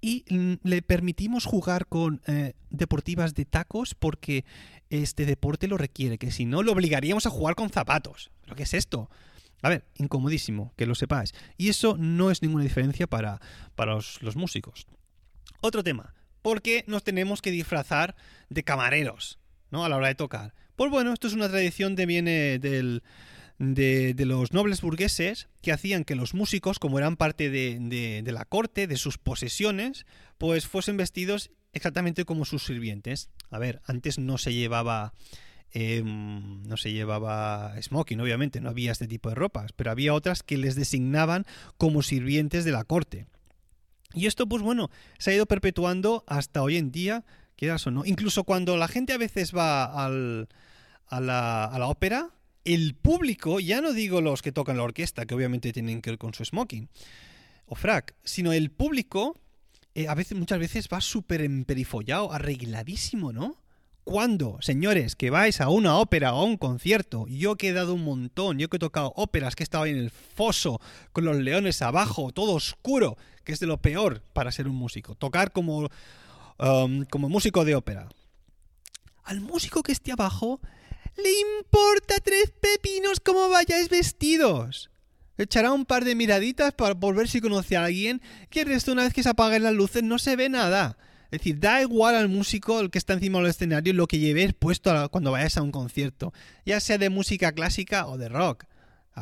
y 0.00 0.24
le 0.62 0.82
permitimos 0.82 1.44
jugar 1.44 1.86
con 1.86 2.20
eh, 2.26 2.54
deportivas 2.70 3.34
de 3.34 3.44
tacos 3.44 3.94
porque 3.94 4.44
este 4.90 5.26
deporte 5.26 5.68
lo 5.68 5.76
requiere, 5.76 6.18
que 6.18 6.30
si 6.30 6.44
no 6.44 6.62
lo 6.62 6.72
obligaríamos 6.72 7.26
a 7.26 7.30
jugar 7.30 7.54
con 7.54 7.70
zapatos. 7.70 8.30
¿Pero 8.42 8.56
qué 8.56 8.62
es 8.62 8.74
esto? 8.74 9.10
A 9.62 9.68
ver, 9.68 9.84
incomodísimo, 9.96 10.72
que 10.76 10.86
lo 10.86 10.94
sepáis. 10.94 11.34
Y 11.56 11.68
eso 11.68 11.96
no 11.98 12.30
es 12.30 12.42
ninguna 12.42 12.62
diferencia 12.62 13.06
para, 13.06 13.40
para 13.74 13.94
los 13.94 14.36
músicos. 14.36 14.86
Otro 15.60 15.82
tema, 15.82 16.14
porque 16.42 16.84
nos 16.86 17.02
tenemos 17.02 17.42
que 17.42 17.50
disfrazar 17.50 18.14
de 18.48 18.62
camareros, 18.62 19.38
¿no? 19.70 19.84
A 19.84 19.88
la 19.88 19.96
hora 19.96 20.08
de 20.08 20.14
tocar. 20.14 20.54
Pues 20.76 20.92
bueno, 20.92 21.12
esto 21.12 21.26
es 21.26 21.34
una 21.34 21.48
tradición 21.48 21.96
que 21.96 22.06
viene 22.06 22.60
del, 22.60 23.02
de, 23.58 24.14
los 24.18 24.52
nobles 24.52 24.80
burgueses 24.80 25.48
que 25.60 25.72
hacían 25.72 26.04
que 26.04 26.14
los 26.14 26.34
músicos, 26.34 26.78
como 26.78 26.98
eran 26.98 27.16
parte 27.16 27.50
de, 27.50 27.78
de, 27.80 28.22
de, 28.22 28.32
la 28.32 28.44
corte, 28.44 28.86
de 28.86 28.96
sus 28.96 29.18
posesiones, 29.18 30.06
pues 30.38 30.66
fuesen 30.66 30.96
vestidos 30.96 31.50
exactamente 31.72 32.24
como 32.24 32.44
sus 32.44 32.64
sirvientes. 32.64 33.30
A 33.50 33.58
ver, 33.58 33.80
antes 33.84 34.18
no 34.18 34.38
se 34.38 34.52
llevaba... 34.52 35.12
Eh, 35.72 36.02
no 36.02 36.78
se 36.78 36.92
llevaba 36.92 37.74
smoking, 37.82 38.22
obviamente, 38.22 38.58
no 38.58 38.70
había 38.70 38.90
este 38.90 39.06
tipo 39.06 39.28
de 39.28 39.34
ropas, 39.34 39.72
pero 39.72 39.90
había 39.90 40.14
otras 40.14 40.42
que 40.42 40.56
les 40.56 40.76
designaban 40.76 41.44
como 41.76 42.00
sirvientes 42.00 42.64
de 42.64 42.72
la 42.72 42.84
corte. 42.84 43.26
Y 44.14 44.24
esto, 44.24 44.48
pues 44.48 44.62
bueno, 44.62 44.90
se 45.18 45.30
ha 45.30 45.34
ido 45.34 45.44
perpetuando 45.44 46.24
hasta 46.26 46.62
hoy 46.62 46.78
en 46.78 46.90
día, 46.90 47.26
quieras 47.54 47.86
o 47.86 47.90
no. 47.90 48.06
Incluso 48.06 48.44
cuando 48.44 48.78
la 48.78 48.88
gente 48.88 49.12
a 49.12 49.18
veces 49.18 49.54
va 49.54 49.84
al, 49.84 50.48
a, 51.06 51.20
la, 51.20 51.66
a 51.66 51.78
la 51.78 51.88
ópera, 51.88 52.30
el 52.74 52.94
público, 52.94 53.60
ya 53.60 53.80
no 53.80 53.92
digo 53.92 54.20
los 54.20 54.42
que 54.42 54.52
tocan 54.52 54.76
la 54.76 54.82
orquesta, 54.82 55.24
que 55.24 55.34
obviamente 55.34 55.72
tienen 55.72 56.02
que 56.02 56.10
ir 56.10 56.18
con 56.18 56.34
su 56.34 56.44
smoking 56.44 56.88
o 57.66 57.74
frac, 57.74 58.14
sino 58.24 58.52
el 58.52 58.70
público, 58.70 59.36
eh, 59.94 60.06
a 60.08 60.14
veces, 60.14 60.36
muchas 60.36 60.58
veces 60.58 60.88
va 60.92 61.00
súper 61.00 61.40
emperifollado, 61.40 62.32
arregladísimo, 62.32 63.32
¿no? 63.32 63.56
Cuando, 64.04 64.58
señores, 64.60 65.16
que 65.16 65.30
vais 65.30 65.60
a 65.60 65.68
una 65.68 65.96
ópera 65.98 66.34
o 66.34 66.40
a 66.40 66.44
un 66.44 66.56
concierto, 66.56 67.26
yo 67.26 67.56
he 67.58 67.72
dado 67.72 67.94
un 67.94 68.04
montón, 68.04 68.58
yo 68.58 68.68
que 68.68 68.76
he 68.76 68.80
tocado 68.80 69.12
óperas, 69.16 69.54
que 69.54 69.62
he 69.62 69.64
estado 69.64 69.86
en 69.86 69.96
el 69.96 70.10
foso, 70.10 70.80
con 71.12 71.24
los 71.24 71.36
leones 71.36 71.82
abajo, 71.82 72.32
todo 72.32 72.54
oscuro, 72.54 73.18
que 73.44 73.52
es 73.52 73.60
de 73.60 73.66
lo 73.66 73.82
peor 73.82 74.22
para 74.32 74.52
ser 74.52 74.66
un 74.66 74.76
músico, 74.76 75.14
tocar 75.14 75.52
como, 75.52 75.88
um, 76.58 77.04
como 77.06 77.28
músico 77.28 77.66
de 77.66 77.74
ópera. 77.74 78.08
Al 79.24 79.42
músico 79.42 79.82
que 79.82 79.92
esté 79.92 80.12
abajo 80.12 80.60
le 81.18 81.58
importa 81.58 82.14
tres 82.22 82.52
pepinos 82.60 83.20
cómo 83.20 83.48
vayáis 83.48 83.88
vestidos. 83.88 84.90
Echará 85.36 85.72
un 85.72 85.84
par 85.84 86.04
de 86.04 86.14
miraditas 86.14 86.72
para, 86.72 86.98
por 86.98 87.14
ver 87.14 87.28
si 87.28 87.40
conoce 87.40 87.76
a 87.76 87.84
alguien, 87.84 88.20
que 88.50 88.62
el 88.62 88.68
resto 88.68 88.92
una 88.92 89.04
vez 89.04 89.12
que 89.12 89.22
se 89.22 89.28
apaguen 89.28 89.62
las 89.62 89.74
luces 89.74 90.02
no 90.02 90.18
se 90.18 90.36
ve 90.36 90.48
nada. 90.48 90.96
Es 91.30 91.40
decir, 91.40 91.60
da 91.60 91.82
igual 91.82 92.14
al 92.14 92.28
músico, 92.28 92.80
el 92.80 92.90
que 92.90 92.98
está 92.98 93.12
encima 93.12 93.38
del 93.38 93.48
escenario, 93.48 93.92
lo 93.92 94.06
que 94.06 94.18
lleves 94.18 94.54
puesto 94.54 95.08
cuando 95.10 95.32
vayas 95.32 95.56
a 95.56 95.62
un 95.62 95.70
concierto, 95.70 96.32
ya 96.64 96.80
sea 96.80 96.98
de 96.98 97.10
música 97.10 97.52
clásica 97.52 98.06
o 98.06 98.16
de 98.16 98.28
rock. 98.28 98.64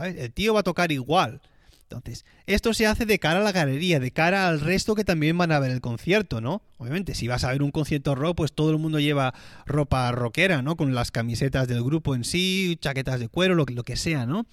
El 0.01 0.33
tío 0.33 0.55
va 0.55 0.61
a 0.61 0.63
tocar 0.65 0.93
igual. 0.93 1.41
Entonces, 1.89 2.25
esto 2.47 2.75
se 2.75 2.89
hace 2.89 3.07
de 3.07 3.21
cara 3.21 3.39
a 3.39 3.45
la 3.45 3.53
galería, 3.53 4.01
de 4.01 4.11
cara 4.11 4.49
al 4.49 4.61
resto 4.61 4.97
que 4.97 5.05
también 5.05 5.39
van 5.39 5.53
a 5.53 5.61
ver 5.61 5.71
el 5.71 5.81
concierto, 5.81 6.41
¿no? 6.41 6.61
Obviamente, 6.79 7.15
si 7.15 7.29
vas 7.29 7.45
a 7.45 7.53
ver 7.53 7.63
un 7.63 7.71
concierto 7.71 8.17
rock, 8.17 8.39
pues 8.39 8.53
todo 8.53 8.73
el 8.73 8.79
mundo 8.79 8.99
lleva 8.99 9.35
ropa 9.67 10.11
rockera, 10.11 10.63
¿no? 10.63 10.77
Con 10.77 10.97
las 10.97 11.13
camisetas 11.13 11.69
del 11.69 11.85
grupo 11.85 12.17
en 12.17 12.25
sí, 12.25 12.77
chaquetas 12.81 13.21
de 13.21 13.29
cuero, 13.29 13.55
lo, 13.55 13.65
que 13.67 13.97
sea, 13.97 14.27
¿no? 14.27 14.47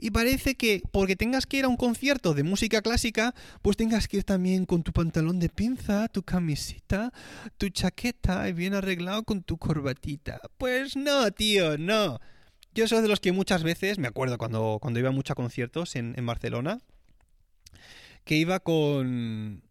Y 0.00 0.10
parece 0.10 0.56
que 0.56 0.82
porque 0.90 1.14
tengas 1.14 1.46
que 1.46 1.58
ir 1.58 1.64
a 1.64 1.68
un 1.68 1.76
concierto 1.76 2.34
de 2.34 2.42
música 2.42 2.82
clásica, 2.82 3.36
pues 3.62 3.76
tengas 3.76 4.08
que 4.08 4.18
ir 4.18 4.24
también 4.24 4.66
con 4.66 4.82
tu 4.82 4.92
pantalón 4.92 5.38
de 5.38 5.48
pinza, 5.48 6.08
tu 6.08 6.24
camiseta, 6.24 7.12
tu 7.56 7.68
chaqueta 7.68 8.48
y 8.48 8.52
bien 8.52 8.74
arreglado 8.74 9.22
con 9.22 9.44
tu 9.44 9.58
corbatita. 9.58 10.40
Pues 10.58 10.96
no, 10.96 11.30
tío, 11.30 11.78
no. 11.78 12.18
Yo 12.74 12.86
soy 12.86 13.02
de 13.02 13.08
los 13.08 13.20
que 13.20 13.32
muchas 13.32 13.62
veces, 13.62 13.98
me 13.98 14.08
acuerdo 14.08 14.38
cuando, 14.38 14.78
cuando 14.80 15.00
iba 15.00 15.10
mucho 15.10 15.32
a 15.32 15.36
conciertos 15.36 15.96
en, 15.96 16.14
en 16.16 16.26
Barcelona, 16.26 16.80
que 18.24 18.36
iba 18.36 18.60
con, 18.60 19.62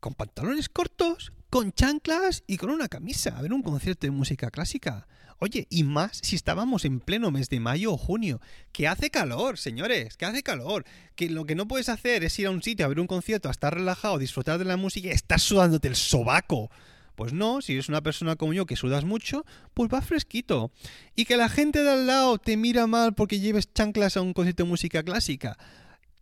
con 0.00 0.14
pantalones 0.14 0.68
cortos, 0.68 1.32
con 1.50 1.72
chanclas 1.72 2.44
y 2.46 2.56
con 2.56 2.70
una 2.70 2.88
camisa 2.88 3.36
a 3.36 3.42
ver 3.42 3.52
un 3.52 3.62
concierto 3.62 4.06
de 4.06 4.12
música 4.12 4.50
clásica. 4.50 5.06
Oye, 5.38 5.66
y 5.68 5.82
más 5.82 6.20
si 6.22 6.36
estábamos 6.36 6.84
en 6.84 7.00
pleno 7.00 7.30
mes 7.30 7.48
de 7.48 7.60
mayo 7.60 7.92
o 7.92 7.96
junio, 7.96 8.40
que 8.72 8.86
hace 8.86 9.10
calor, 9.10 9.58
señores, 9.58 10.16
que 10.16 10.24
hace 10.24 10.42
calor, 10.42 10.84
que 11.16 11.28
lo 11.28 11.44
que 11.44 11.54
no 11.54 11.66
puedes 11.66 11.88
hacer 11.88 12.22
es 12.24 12.38
ir 12.38 12.46
a 12.46 12.50
un 12.50 12.62
sitio 12.62 12.86
a 12.86 12.88
ver 12.88 13.00
un 13.00 13.06
concierto, 13.06 13.48
a 13.48 13.52
estar 13.52 13.74
relajado, 13.74 14.18
disfrutar 14.18 14.58
de 14.58 14.64
la 14.64 14.76
música 14.76 15.10
estás 15.10 15.42
sudándote 15.42 15.88
el 15.88 15.96
sobaco. 15.96 16.70
Pues 17.14 17.32
no, 17.32 17.60
si 17.60 17.74
eres 17.74 17.88
una 17.88 18.02
persona 18.02 18.36
como 18.36 18.52
yo 18.52 18.66
que 18.66 18.76
sudas 18.76 19.04
mucho, 19.04 19.44
pues 19.72 19.90
va 19.92 20.02
fresquito. 20.02 20.70
Y 21.14 21.24
que 21.24 21.36
la 21.36 21.48
gente 21.48 21.82
de 21.82 21.90
al 21.90 22.06
lado 22.06 22.38
te 22.38 22.56
mira 22.56 22.86
mal 22.86 23.14
porque 23.14 23.40
lleves 23.40 23.72
chanclas 23.72 24.16
a 24.16 24.22
un 24.22 24.32
concierto 24.32 24.64
de 24.64 24.68
música 24.68 25.02
clásica. 25.02 25.56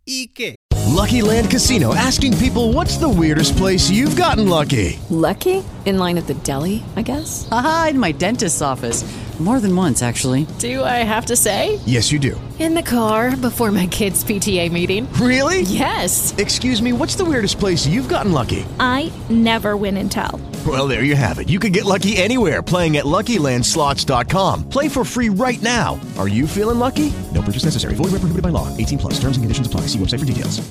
¿Y 0.05 0.27
qué? 0.29 0.55
Lucky 0.93 1.21
Land 1.21 1.49
Casino 1.49 1.93
asking 1.95 2.37
people 2.37 2.71
what's 2.73 2.97
the 2.97 3.09
weirdest 3.09 3.57
place 3.57 3.89
you've 3.89 4.15
gotten 4.15 4.47
lucky. 4.47 4.99
Lucky? 5.09 5.63
In 5.85 5.97
line 5.97 6.17
at 6.17 6.27
the 6.27 6.35
deli, 6.35 6.83
I 6.95 7.01
guess? 7.01 7.47
Aha, 7.51 7.87
in 7.91 7.99
my 7.99 8.11
dentist's 8.11 8.61
office. 8.61 9.03
More 9.39 9.59
than 9.59 9.75
once, 9.75 10.03
actually. 10.03 10.45
Do 10.59 10.83
I 10.83 11.03
have 11.03 11.25
to 11.25 11.35
say? 11.35 11.79
Yes, 11.85 12.11
you 12.11 12.19
do. 12.19 12.39
In 12.59 12.75
the 12.75 12.83
car 12.83 13.35
before 13.35 13.71
my 13.71 13.87
kids' 13.87 14.23
PTA 14.23 14.71
meeting. 14.71 15.11
Really? 15.13 15.61
Yes. 15.61 16.35
Excuse 16.37 16.81
me, 16.81 16.93
what's 16.93 17.15
the 17.15 17.25
weirdest 17.25 17.59
place 17.59 17.87
you've 17.87 18.07
gotten 18.07 18.31
lucky? 18.31 18.63
I 18.79 19.11
never 19.29 19.75
win 19.75 19.97
and 19.97 20.11
tell. 20.11 20.39
Well, 20.65 20.87
there 20.87 21.03
you 21.03 21.17
have 21.17 21.39
it. 21.39 21.49
You 21.49 21.59
can 21.59 21.73
get 21.73 21.83
lucky 21.83 22.15
anywhere 22.15 22.61
playing 22.61 22.95
at 22.95 23.05
LuckyLandSlots.com. 23.05 24.69
Play 24.69 24.87
for 24.87 25.03
free 25.03 25.29
right 25.29 25.61
now. 25.61 25.99
Are 26.17 26.29
you 26.29 26.47
feeling 26.47 26.79
lucky? 26.79 27.11
No 27.33 27.41
purchase 27.41 27.65
necessary. 27.65 27.95
Void 27.95 28.11
where 28.11 28.21
prohibited 28.21 28.43
by 28.43 28.49
law. 28.49 28.69
18 28.77 28.99
plus. 28.99 29.13
Terms 29.15 29.35
and 29.35 29.43
conditions 29.43 29.67
apply. 29.67 29.87
See 29.87 29.99
website 29.99 30.19
for 30.19 30.25
details. 30.25 30.61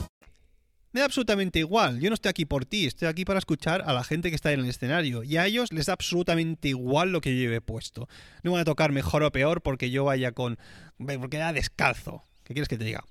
Me 0.94 1.00
da 1.00 1.06
absolutamente 1.06 1.58
igual. 1.58 2.00
Yo 2.00 2.10
no 2.10 2.14
estoy 2.14 2.28
aquí 2.28 2.44
por 2.44 2.66
ti. 2.66 2.86
Estoy 2.86 3.08
aquí 3.08 3.24
para 3.24 3.38
escuchar 3.38 3.82
a 3.86 3.94
la 3.94 4.04
gente 4.04 4.28
que 4.28 4.36
está 4.36 4.52
en 4.52 4.60
el 4.60 4.68
escenario. 4.68 5.22
Y 5.22 5.38
a 5.38 5.46
ellos 5.46 5.72
les 5.72 5.86
da 5.86 5.94
absolutamente 5.94 6.68
igual 6.68 7.12
lo 7.12 7.22
que 7.22 7.34
yo 7.34 7.40
lleve 7.40 7.62
puesto. 7.62 8.08
No 8.42 8.52
van 8.52 8.60
a 8.60 8.64
tocar 8.64 8.92
mejor 8.92 9.22
o 9.22 9.32
peor 9.32 9.62
porque 9.62 9.90
yo 9.90 10.04
vaya 10.04 10.32
con... 10.32 10.58
Porque 10.98 11.38
da 11.38 11.54
descalzo. 11.54 12.24
¿Qué 12.44 12.52
quieres 12.52 12.68
que 12.68 12.76
te 12.76 12.84
diga? 12.84 13.04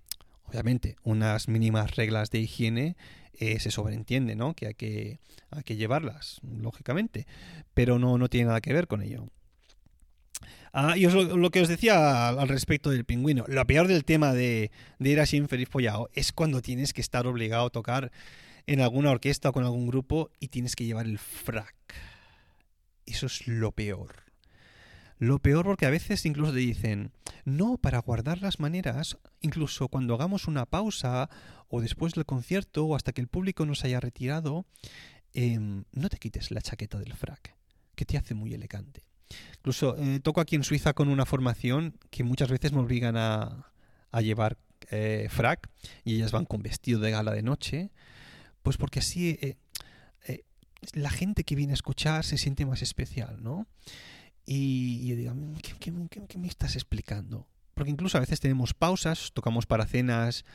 Obviamente, 0.43 0.95
unas 1.03 1.47
mínimas 1.47 1.95
reglas 1.95 2.29
de 2.29 2.39
higiene 2.39 2.97
eh, 3.41 3.59
se 3.59 3.71
sobreentiende, 3.71 4.35
¿no? 4.35 4.53
Que 4.53 4.67
hay, 4.67 4.73
que 4.75 5.19
hay 5.49 5.63
que 5.63 5.75
llevarlas, 5.75 6.39
lógicamente. 6.43 7.25
Pero 7.73 7.97
no, 7.97 8.19
no 8.19 8.29
tiene 8.29 8.45
nada 8.45 8.61
que 8.61 8.71
ver 8.71 8.87
con 8.87 9.01
ello. 9.01 9.27
Ah, 10.73 10.95
y 10.95 11.07
os 11.07 11.13
lo, 11.15 11.49
que 11.49 11.59
os 11.59 11.67
decía 11.67 12.29
al, 12.29 12.37
al, 12.37 12.47
respecto 12.47 12.91
del 12.91 13.03
pingüino, 13.03 13.43
lo 13.47 13.65
peor 13.65 13.87
del 13.87 14.05
tema 14.05 14.31
de, 14.33 14.69
de 14.99 15.09
ir 15.09 15.19
así 15.19 15.37
infeliz 15.37 15.67
follado 15.67 16.09
es 16.13 16.31
cuando 16.31 16.61
tienes 16.61 16.93
que 16.93 17.01
estar 17.01 17.25
obligado 17.25 17.65
a 17.65 17.69
tocar 17.71 18.11
en 18.67 18.79
alguna 18.79 19.09
orquesta 19.09 19.49
o 19.49 19.53
con 19.53 19.63
algún 19.63 19.87
grupo 19.87 20.29
y 20.39 20.49
tienes 20.49 20.75
que 20.75 20.85
llevar 20.85 21.07
el 21.07 21.17
frac. 21.17 21.75
Eso 23.07 23.25
es 23.25 23.47
lo 23.47 23.71
peor. 23.71 24.30
Lo 25.21 25.37
peor 25.37 25.65
porque 25.65 25.85
a 25.85 25.91
veces 25.91 26.25
incluso 26.25 26.51
te 26.51 26.57
dicen, 26.57 27.11
no, 27.45 27.77
para 27.77 27.99
guardar 27.99 28.41
las 28.41 28.59
maneras, 28.59 29.19
incluso 29.39 29.87
cuando 29.87 30.15
hagamos 30.15 30.47
una 30.47 30.65
pausa 30.65 31.29
o 31.67 31.79
después 31.79 32.13
del 32.13 32.25
concierto 32.25 32.85
o 32.85 32.95
hasta 32.95 33.11
que 33.11 33.21
el 33.21 33.27
público 33.27 33.67
nos 33.67 33.83
haya 33.83 33.99
retirado, 33.99 34.65
eh, 35.35 35.59
no 35.59 36.09
te 36.09 36.17
quites 36.17 36.49
la 36.49 36.59
chaqueta 36.59 36.97
del 36.97 37.13
frac, 37.13 37.55
que 37.93 38.03
te 38.03 38.17
hace 38.17 38.33
muy 38.33 38.55
elegante. 38.55 39.03
Incluso 39.57 39.95
eh, 39.95 40.21
toco 40.23 40.41
aquí 40.41 40.55
en 40.55 40.63
Suiza 40.63 40.93
con 40.93 41.07
una 41.07 41.27
formación 41.27 41.99
que 42.09 42.23
muchas 42.23 42.49
veces 42.49 42.71
me 42.71 42.79
obligan 42.79 43.15
a, 43.15 43.71
llevar 44.23 44.57
eh, 44.89 45.27
frac 45.29 45.69
y 46.03 46.15
ellas 46.15 46.31
van 46.31 46.45
con 46.45 46.63
vestido 46.63 46.99
de 46.99 47.11
gala 47.11 47.31
de 47.31 47.43
noche, 47.43 47.91
pues 48.63 48.77
porque 48.77 48.97
así 48.97 49.37
eh, 49.39 49.55
la 50.93 51.11
gente 51.11 51.43
que 51.43 51.53
viene 51.53 51.73
a 51.73 51.75
escuchar 51.75 52.25
se 52.25 52.39
siente 52.39 52.65
más 52.65 52.81
especial, 52.81 53.43
¿no? 53.43 53.67
Y, 54.45 55.07
yo 55.07 55.15
digo, 55.15 55.33
¿qué, 55.61 55.73
qué, 55.79 55.93
qué, 56.09 56.21
¿qué, 56.27 56.37
me 56.37 56.47
estás 56.47 56.75
explicando? 56.75 57.47
Porque 57.73 57.91
incluso 57.91 58.17
a 58.17 58.21
veces 58.21 58.39
tenemos 58.39 58.73
pausas, 58.73 59.31
tocamos 59.33 59.65
para 59.65 59.85
cenas 59.85 60.45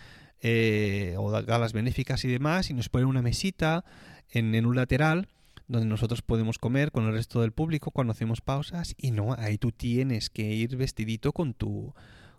o 1.17 1.31
galas 1.43 1.73
benéficas 1.73 2.25
y 2.25 2.29
demás, 2.29 2.71
y 2.71 2.75
nos 2.75 2.89
ponen 2.89 3.09
una 3.09 3.23
mesita 3.23 3.85
en, 4.31 4.55
en 4.55 4.67
un 4.67 4.77
lateral 4.77 5.29
donde 5.69 5.87
nosotros 5.87 6.23
podemos 6.23 6.59
comer 6.59 6.93
con 6.93 7.07
el 7.07 7.13
resto 7.13 7.41
del 7.41 7.53
público 7.53 7.91
cuando 7.91 8.13
hacemos 8.13 8.41
pausas 8.41 8.95
y 8.99 9.11
no, 9.11 9.35
ahí 9.39 9.59
tú 9.59 9.73
tienes 9.73 10.31
que 10.31 10.43
ir 10.43 10.77
vestidito 10.77 11.33
con 11.33 11.55
tu 11.55 11.93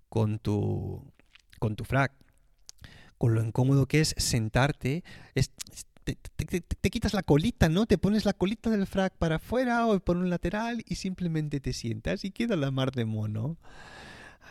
con 0.09 0.39
tu 0.39 1.11
con 1.59 1.75
tu 1.75 1.83
frac. 1.83 2.13
Con 3.17 3.33
lo 3.33 3.43
incómodo 3.43 3.87
que 3.87 3.99
es 3.99 4.13
sentarte, 4.17 5.03
es, 5.33 5.51
te, 6.15 6.89
quitas 6.89 7.13
la 7.13 7.23
colita, 7.23 7.69
¿no? 7.69 7.85
Te 7.85 7.97
pones 7.97 8.25
la 8.25 8.33
colita 8.33 8.69
del 8.69 8.87
frac 8.87 9.13
para 9.17 9.35
afuera 9.35 9.87
o 9.87 9.99
por 9.99 10.17
un 10.17 10.29
lateral 10.29 10.83
y 10.85 10.95
simplemente 10.95 11.59
te 11.59 11.73
sientas 11.73 12.23
y 12.23 12.31
queda 12.31 12.55
la 12.55 12.71
mar 12.71 12.91
de 12.91 13.05
mono. 13.05 13.57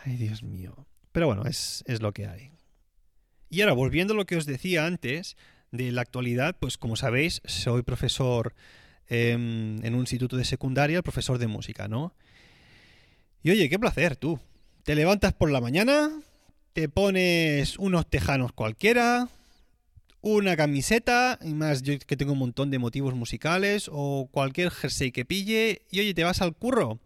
Ay, 0.03 0.17
Dios 0.17 0.43
mío. 0.43 0.87
Pero 1.11 1.27
bueno, 1.27 1.43
es, 1.45 1.83
es 1.87 2.01
lo 2.01 2.13
que 2.13 2.27
hay. 2.27 2.51
Y 3.49 3.61
ahora, 3.61 3.73
volviendo 3.73 4.13
a 4.13 4.17
lo 4.17 4.25
que 4.25 4.35
os 4.35 4.45
decía 4.45 4.85
antes, 4.85 5.37
de 5.71 5.91
la 5.91 6.01
actualidad, 6.01 6.55
pues 6.59 6.77
como 6.77 6.95
sabéis, 6.95 7.41
soy 7.45 7.81
profesor 7.81 8.53
eh, 9.07 9.31
en 9.31 9.93
un 9.93 10.01
instituto 10.01 10.37
de 10.37 10.45
secundaria, 10.45 11.01
profesor 11.01 11.37
de 11.37 11.47
música, 11.47 11.87
¿no? 11.87 12.13
Y 13.43 13.51
oye, 13.51 13.69
qué 13.69 13.79
placer, 13.79 14.15
tú. 14.15 14.39
Te 14.83 14.95
levantas 14.95 15.33
por 15.33 15.51
la 15.51 15.61
mañana, 15.61 16.09
te 16.73 16.89
pones 16.89 17.77
unos 17.77 18.09
tejanos 18.09 18.51
cualquiera, 18.53 19.29
una 20.35 20.55
camiseta, 20.55 21.39
y 21.41 21.53
más 21.53 21.83
yo 21.83 21.97
que 21.99 22.17
tengo 22.17 22.33
un 22.33 22.39
montón 22.39 22.71
de 22.71 22.79
motivos 22.79 23.13
musicales, 23.15 23.89
o 23.91 24.27
cualquier 24.31 24.71
jersey 24.71 25.11
que 25.11 25.25
pille, 25.25 25.83
y 25.91 25.99
oye, 25.99 26.13
te 26.13 26.23
vas 26.23 26.41
al 26.41 26.55
curro. 26.55 26.99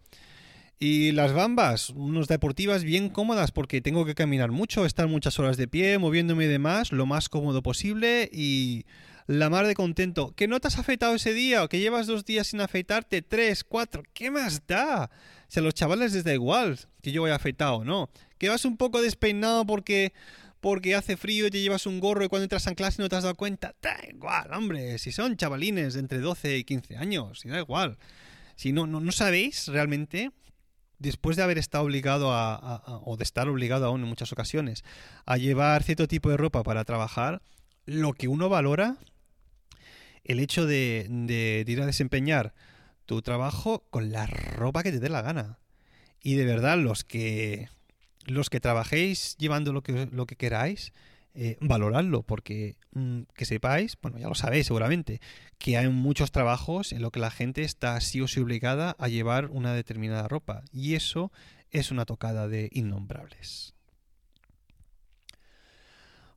Y 0.80 1.12
las 1.12 1.32
bambas, 1.32 1.92
unas 1.92 2.28
deportivas 2.28 2.84
bien 2.84 3.10
cómodas 3.10 3.52
porque 3.52 3.82
tengo 3.82 4.04
que 4.04 4.16
caminar 4.16 4.50
mucho, 4.50 4.84
estar 4.84 5.08
muchas 5.08 5.38
horas 5.38 5.56
de 5.56 5.68
pie, 5.68 6.00
moviéndome 6.00 6.46
y 6.46 6.48
demás, 6.48 6.92
lo 6.92 7.06
más 7.06 7.30
cómodo 7.30 7.62
posible 7.62 8.28
y 8.34 8.86
la 9.28 9.52
mar 9.52 9.68
de 9.68 9.76
contento. 9.76 10.34
¿Que 10.36 10.48
no 10.48 10.60
te 10.60 10.70
has 10.70 10.80
afeitado 10.80 11.14
ese 11.14 11.36
día 11.36 11.64
o 11.64 11.70
que 11.70 11.80
llevas 11.80 12.08
dos 12.08 12.26
días 12.26 12.48
sin 12.48 12.62
afeitarte? 12.62 13.22
Tres, 13.22 13.64
cuatro, 13.64 14.02
¿qué 14.14 14.32
más 14.32 14.66
da? 14.66 15.12
Si 15.48 15.60
a 15.60 15.62
los 15.62 15.76
chavales 15.76 16.14
les 16.14 16.24
da 16.24 16.34
igual 16.34 16.80
que 17.04 17.12
yo 17.12 17.26
haya 17.26 17.36
afeitado 17.36 17.86
no. 17.86 18.10
Que 18.40 18.50
vas 18.50 18.66
un 18.66 18.76
poco 18.76 19.04
despeinado 19.04 19.68
porque, 19.68 20.14
porque 20.62 20.96
hace 20.96 21.18
frío 21.18 21.48
y 21.48 21.52
te 21.52 21.60
llevas 21.60 21.88
un 21.88 22.00
gorro 22.00 22.24
y 22.24 22.30
cuando 22.30 22.44
entras 22.44 22.68
en 22.68 22.76
clase 22.76 23.02
no 23.02 23.10
te 23.10 23.16
has 23.16 23.24
dado 23.24 23.36
cuenta. 23.36 23.76
Da 23.82 23.98
igual, 24.08 24.54
hombre, 24.54 25.00
si 25.00 25.12
son 25.12 25.36
chavalines 25.36 25.96
de 25.96 26.00
entre 26.00 26.20
12 26.20 26.60
y 26.60 26.64
15 26.64 26.98
años, 26.98 27.42
da 27.44 27.60
igual. 27.60 27.98
Si 28.56 28.72
no, 28.72 28.86
no, 28.86 29.12
sabéis 29.12 29.68
realmente 29.68 30.32
después 31.00 31.36
de 31.36 31.42
haber 31.42 31.58
estado 31.58 31.84
obligado 31.84 32.32
a, 32.32 33.02
o 33.04 33.18
de 33.18 33.24
estar 33.24 33.50
obligado 33.50 33.88
aún 33.88 34.04
en 34.04 34.08
muchas 34.08 34.32
ocasiones 34.32 34.84
a 35.26 35.38
llevar 35.38 35.82
cierto 35.82 36.08
tipo 36.08 36.30
de 36.30 36.38
ropa 36.38 36.62
para 36.62 36.86
trabajar, 36.86 37.42
lo 37.86 38.14
que 38.14 38.28
uno 38.28 38.50
valora, 38.50 38.98
el 40.24 40.40
hecho 40.40 40.68
de, 40.68 41.08
de, 41.10 41.66
ir 41.68 41.82
a 41.82 41.88
desempeñar 41.88 42.54
tu 43.08 43.24
trabajo 43.24 43.84
con 43.90 44.12
la 44.12 44.28
ropa 44.28 44.84
que 44.84 44.92
te 44.92 45.00
dé 45.00 45.10
la 45.10 45.24
gana. 45.24 45.58
Y 46.22 46.36
de 46.36 46.46
verdad, 46.46 46.78
los 46.78 47.04
que 47.04 47.68
los 48.26 48.50
que 48.50 48.60
trabajéis 48.60 49.36
llevando 49.38 49.74
lo 49.74 49.84
que, 49.84 50.08
lo 50.12 50.26
que 50.26 50.36
queráis, 50.36 50.94
eh, 51.34 51.58
valoradlo, 51.62 52.24
porque 52.24 52.76
mm, 52.92 53.22
que 53.34 53.46
sepáis, 53.46 53.98
bueno, 54.02 54.18
ya 54.18 54.28
lo 54.28 54.36
sabéis 54.36 54.68
seguramente, 54.68 55.22
que 55.58 55.78
hay 55.78 55.88
muchos 55.88 56.32
trabajos 56.32 56.92
en 56.92 57.02
los 57.02 57.12
que 57.12 57.20
la 57.20 57.32
gente 57.32 57.62
está 57.64 58.00
sí 58.02 58.20
o 58.20 58.28
sí 58.28 58.42
obligada 58.42 58.96
a 59.00 59.08
llevar 59.08 59.48
una 59.48 59.74
determinada 59.74 60.28
ropa, 60.28 60.64
y 60.74 60.96
eso 60.96 61.32
es 61.70 61.90
una 61.92 62.06
tocada 62.06 62.48
de 62.48 62.70
innombrables. 62.74 63.74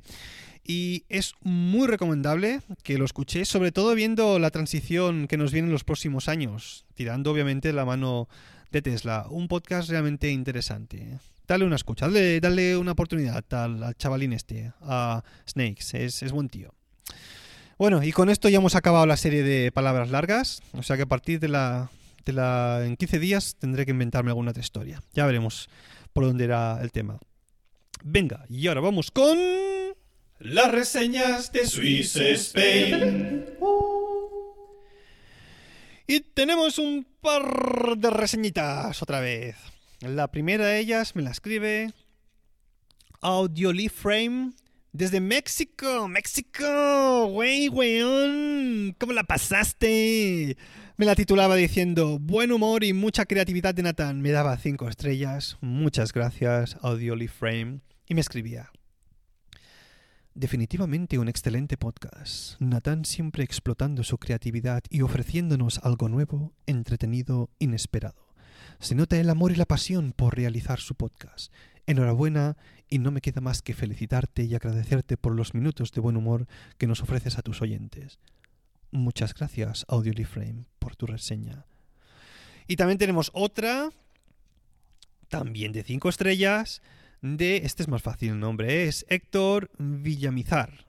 Y 0.64 1.04
es 1.08 1.34
muy 1.42 1.86
recomendable 1.88 2.60
que 2.82 2.98
lo 2.98 3.04
escuchéis, 3.04 3.48
sobre 3.48 3.72
todo 3.72 3.94
viendo 3.94 4.38
la 4.38 4.50
transición 4.50 5.26
que 5.26 5.36
nos 5.36 5.52
viene 5.52 5.68
en 5.68 5.72
los 5.72 5.84
próximos 5.84 6.28
años, 6.28 6.84
tirando 6.94 7.32
obviamente 7.32 7.72
la 7.72 7.84
mano 7.84 8.28
de 8.70 8.82
Tesla. 8.82 9.26
Un 9.30 9.48
podcast 9.48 9.90
realmente 9.90 10.30
interesante. 10.30 11.18
Dale 11.46 11.64
una 11.64 11.76
escucha, 11.76 12.08
dale, 12.08 12.76
una 12.76 12.92
oportunidad 12.92 13.44
al, 13.52 13.96
chavalín 13.96 14.32
este, 14.32 14.72
a 14.82 15.24
Snakes, 15.48 15.94
es, 15.94 16.22
es 16.22 16.30
buen 16.30 16.48
tío. 16.48 16.72
Bueno, 17.76 18.04
y 18.04 18.12
con 18.12 18.28
esto 18.28 18.48
ya 18.48 18.58
hemos 18.58 18.76
acabado 18.76 19.06
la 19.06 19.16
serie 19.16 19.42
de 19.42 19.72
palabras 19.72 20.10
largas, 20.10 20.62
o 20.74 20.82
sea 20.82 20.96
que 20.96 21.02
a 21.02 21.06
partir 21.06 21.40
de 21.40 21.48
la, 21.48 21.90
de 22.24 22.34
la 22.34 22.84
en 22.84 22.96
15 22.96 23.18
días 23.18 23.56
tendré 23.58 23.84
que 23.86 23.90
inventarme 23.92 24.30
alguna 24.30 24.50
otra 24.50 24.62
historia. 24.62 25.02
Ya 25.14 25.26
veremos 25.26 25.68
por 26.12 26.24
dónde 26.24 26.44
era 26.44 26.78
el 26.82 26.92
tema. 26.92 27.18
Venga, 28.04 28.44
y 28.48 28.68
ahora 28.68 28.82
vamos 28.82 29.10
con... 29.10 29.79
Las 30.40 30.72
reseñas 30.72 31.52
de 31.52 31.66
Swiss 31.66 32.16
Spain. 32.16 33.44
Y 36.06 36.20
tenemos 36.20 36.78
un 36.78 37.06
par 37.20 37.98
de 37.98 38.08
reseñitas 38.08 39.02
otra 39.02 39.20
vez. 39.20 39.56
La 40.00 40.28
primera 40.28 40.64
de 40.64 40.78
ellas 40.78 41.14
me 41.14 41.20
la 41.20 41.30
escribe 41.30 41.92
Frame 43.92 44.52
desde 44.92 45.20
México. 45.20 46.08
México, 46.08 47.26
güey, 47.26 47.68
weón. 47.68 48.96
¿Cómo 48.98 49.12
la 49.12 49.24
pasaste? 49.24 50.56
Me 50.96 51.04
la 51.04 51.14
titulaba 51.16 51.54
diciendo 51.54 52.18
buen 52.18 52.50
humor 52.50 52.82
y 52.82 52.94
mucha 52.94 53.26
creatividad 53.26 53.74
de 53.74 53.82
Nathan. 53.82 54.22
Me 54.22 54.30
daba 54.30 54.56
cinco 54.56 54.88
estrellas. 54.88 55.58
Muchas 55.60 56.14
gracias, 56.14 56.78
Frame. 57.28 57.80
Y 58.08 58.14
me 58.14 58.22
escribía. 58.22 58.70
Definitivamente 60.40 61.18
un 61.18 61.28
excelente 61.28 61.76
podcast. 61.76 62.58
Nathan 62.62 63.04
siempre 63.04 63.44
explotando 63.44 64.02
su 64.02 64.16
creatividad 64.16 64.82
y 64.88 65.02
ofreciéndonos 65.02 65.80
algo 65.84 66.08
nuevo, 66.08 66.54
entretenido, 66.64 67.50
inesperado. 67.58 68.32
Se 68.78 68.94
nota 68.94 69.20
el 69.20 69.28
amor 69.28 69.52
y 69.52 69.56
la 69.56 69.66
pasión 69.66 70.12
por 70.12 70.34
realizar 70.34 70.80
su 70.80 70.94
podcast. 70.94 71.52
Enhorabuena 71.84 72.56
y 72.88 73.00
no 73.00 73.10
me 73.10 73.20
queda 73.20 73.42
más 73.42 73.60
que 73.60 73.74
felicitarte 73.74 74.44
y 74.44 74.54
agradecerte 74.54 75.18
por 75.18 75.34
los 75.34 75.52
minutos 75.52 75.92
de 75.92 76.00
buen 76.00 76.16
humor 76.16 76.46
que 76.78 76.86
nos 76.86 77.02
ofreces 77.02 77.36
a 77.36 77.42
tus 77.42 77.60
oyentes. 77.60 78.18
Muchas 78.90 79.34
gracias, 79.34 79.84
Frame, 80.26 80.64
por 80.78 80.96
tu 80.96 81.04
reseña. 81.04 81.66
Y 82.66 82.76
también 82.76 82.96
tenemos 82.96 83.30
otra, 83.34 83.90
también 85.28 85.72
de 85.72 85.84
cinco 85.84 86.08
estrellas, 86.08 86.80
de... 87.22 87.58
Este 87.58 87.82
es 87.82 87.88
más 87.88 88.02
fácil 88.02 88.30
el 88.30 88.40
nombre, 88.40 88.86
es 88.86 89.06
Héctor 89.08 89.70
Villamizar. 89.78 90.86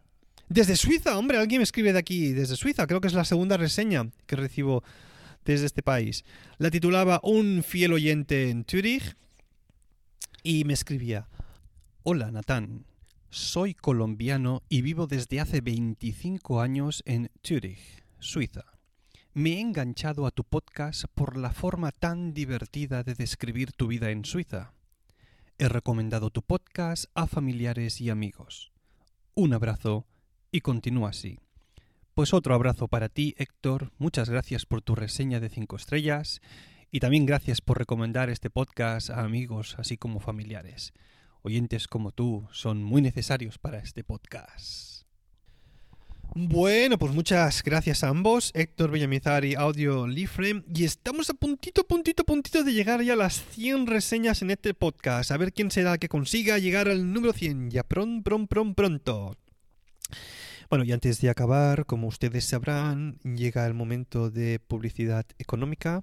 Desde 0.49 0.75
Suiza, 0.75 1.17
hombre, 1.17 1.37
alguien 1.37 1.59
me 1.59 1.63
escribe 1.63 1.93
de 1.93 1.99
aquí, 1.99 2.33
desde 2.33 2.57
Suiza, 2.57 2.85
creo 2.87 2.99
que 2.99 3.07
es 3.07 3.13
la 3.13 3.23
segunda 3.23 3.57
reseña 3.57 4.09
que 4.25 4.35
recibo 4.35 4.83
desde 5.45 5.65
este 5.65 5.81
país. 5.81 6.25
La 6.57 6.69
titulaba 6.69 7.19
Un 7.23 7.63
fiel 7.63 7.93
oyente 7.93 8.49
en 8.49 8.65
Zurich 8.69 9.15
y 10.43 10.65
me 10.65 10.73
escribía, 10.73 11.27
Hola 12.03 12.31
Natán, 12.31 12.85
soy 13.29 13.73
colombiano 13.73 14.61
y 14.67 14.81
vivo 14.81 15.07
desde 15.07 15.39
hace 15.39 15.61
25 15.61 16.59
años 16.59 17.01
en 17.05 17.31
Zurich, 17.45 18.03
Suiza. 18.19 18.65
Me 19.33 19.53
he 19.53 19.59
enganchado 19.61 20.27
a 20.27 20.31
tu 20.31 20.43
podcast 20.43 21.05
por 21.15 21.37
la 21.37 21.51
forma 21.51 21.91
tan 21.91 22.33
divertida 22.33 23.03
de 23.03 23.15
describir 23.15 23.71
tu 23.71 23.87
vida 23.87 24.11
en 24.11 24.25
Suiza. 24.25 24.73
He 25.61 25.69
recomendado 25.69 26.31
tu 26.31 26.41
podcast 26.41 27.05
a 27.13 27.27
familiares 27.27 28.01
y 28.01 28.09
amigos. 28.09 28.71
Un 29.35 29.53
abrazo 29.53 30.07
y 30.51 30.61
continúa 30.61 31.11
así. 31.11 31.37
Pues 32.15 32.33
otro 32.33 32.55
abrazo 32.55 32.87
para 32.87 33.09
ti, 33.09 33.35
Héctor. 33.37 33.91
Muchas 33.99 34.27
gracias 34.27 34.65
por 34.65 34.81
tu 34.81 34.95
reseña 34.95 35.39
de 35.39 35.49
5 35.49 35.75
estrellas 35.75 36.41
y 36.89 36.99
también 36.99 37.27
gracias 37.27 37.61
por 37.61 37.77
recomendar 37.77 38.31
este 38.31 38.49
podcast 38.49 39.11
a 39.11 39.19
amigos 39.19 39.75
así 39.77 39.97
como 39.97 40.19
familiares. 40.19 40.93
Oyentes 41.43 41.87
como 41.87 42.11
tú 42.11 42.47
son 42.51 42.83
muy 42.83 43.03
necesarios 43.03 43.59
para 43.59 43.77
este 43.77 44.03
podcast. 44.03 45.00
Bueno, 46.33 46.97
pues 46.97 47.13
muchas 47.13 47.61
gracias 47.61 48.05
a 48.05 48.07
ambos, 48.07 48.51
Héctor 48.53 48.89
Villamizar 48.89 49.43
y 49.43 49.55
Audio 49.55 50.07
Liframe. 50.07 50.63
Y 50.73 50.85
estamos 50.85 51.29
a 51.29 51.33
puntito, 51.33 51.85
puntito, 51.85 52.23
puntito 52.23 52.63
de 52.63 52.71
llegar 52.71 53.01
ya 53.01 53.13
a 53.13 53.17
las 53.17 53.43
100 53.51 53.85
reseñas 53.85 54.41
en 54.41 54.51
este 54.51 54.73
podcast. 54.73 55.31
A 55.31 55.37
ver 55.37 55.51
quién 55.51 55.71
será 55.71 55.91
el 55.91 55.99
que 55.99 56.07
consiga 56.07 56.57
llegar 56.57 56.87
al 56.87 57.11
número 57.11 57.33
100 57.33 57.71
ya 57.71 57.83
pronto, 57.83 58.23
pronto, 58.23 58.47
pronto, 58.47 58.75
pronto. 58.75 59.37
Bueno, 60.71 60.85
y 60.85 60.93
antes 60.93 61.19
de 61.19 61.29
acabar, 61.29 61.85
como 61.85 62.07
ustedes 62.07 62.45
sabrán, 62.45 63.17
llega 63.25 63.67
el 63.67 63.73
momento 63.73 64.31
de 64.31 64.57
publicidad 64.57 65.25
económica 65.37 66.01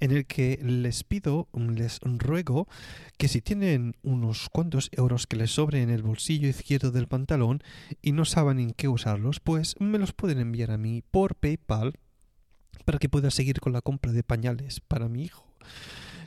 en 0.00 0.10
el 0.10 0.24
que 0.24 0.58
les 0.62 1.04
pido, 1.04 1.48
les 1.52 2.00
ruego 2.00 2.66
que 3.18 3.28
si 3.28 3.42
tienen 3.42 3.94
unos 4.02 4.48
cuantos 4.48 4.88
euros 4.92 5.26
que 5.26 5.36
les 5.36 5.50
sobre 5.50 5.82
en 5.82 5.90
el 5.90 6.02
bolsillo 6.02 6.48
izquierdo 6.48 6.92
del 6.92 7.08
pantalón 7.08 7.62
y 8.00 8.12
no 8.12 8.24
saben 8.24 8.58
en 8.58 8.70
qué 8.70 8.88
usarlos, 8.88 9.38
pues 9.38 9.74
me 9.80 9.98
los 9.98 10.14
pueden 10.14 10.38
enviar 10.38 10.70
a 10.70 10.78
mí 10.78 11.02
por 11.10 11.34
PayPal 11.34 11.92
para 12.86 12.98
que 12.98 13.10
pueda 13.10 13.30
seguir 13.30 13.60
con 13.60 13.74
la 13.74 13.82
compra 13.82 14.12
de 14.12 14.22
pañales 14.22 14.80
para 14.80 15.10
mi 15.10 15.24
hijo 15.24 15.44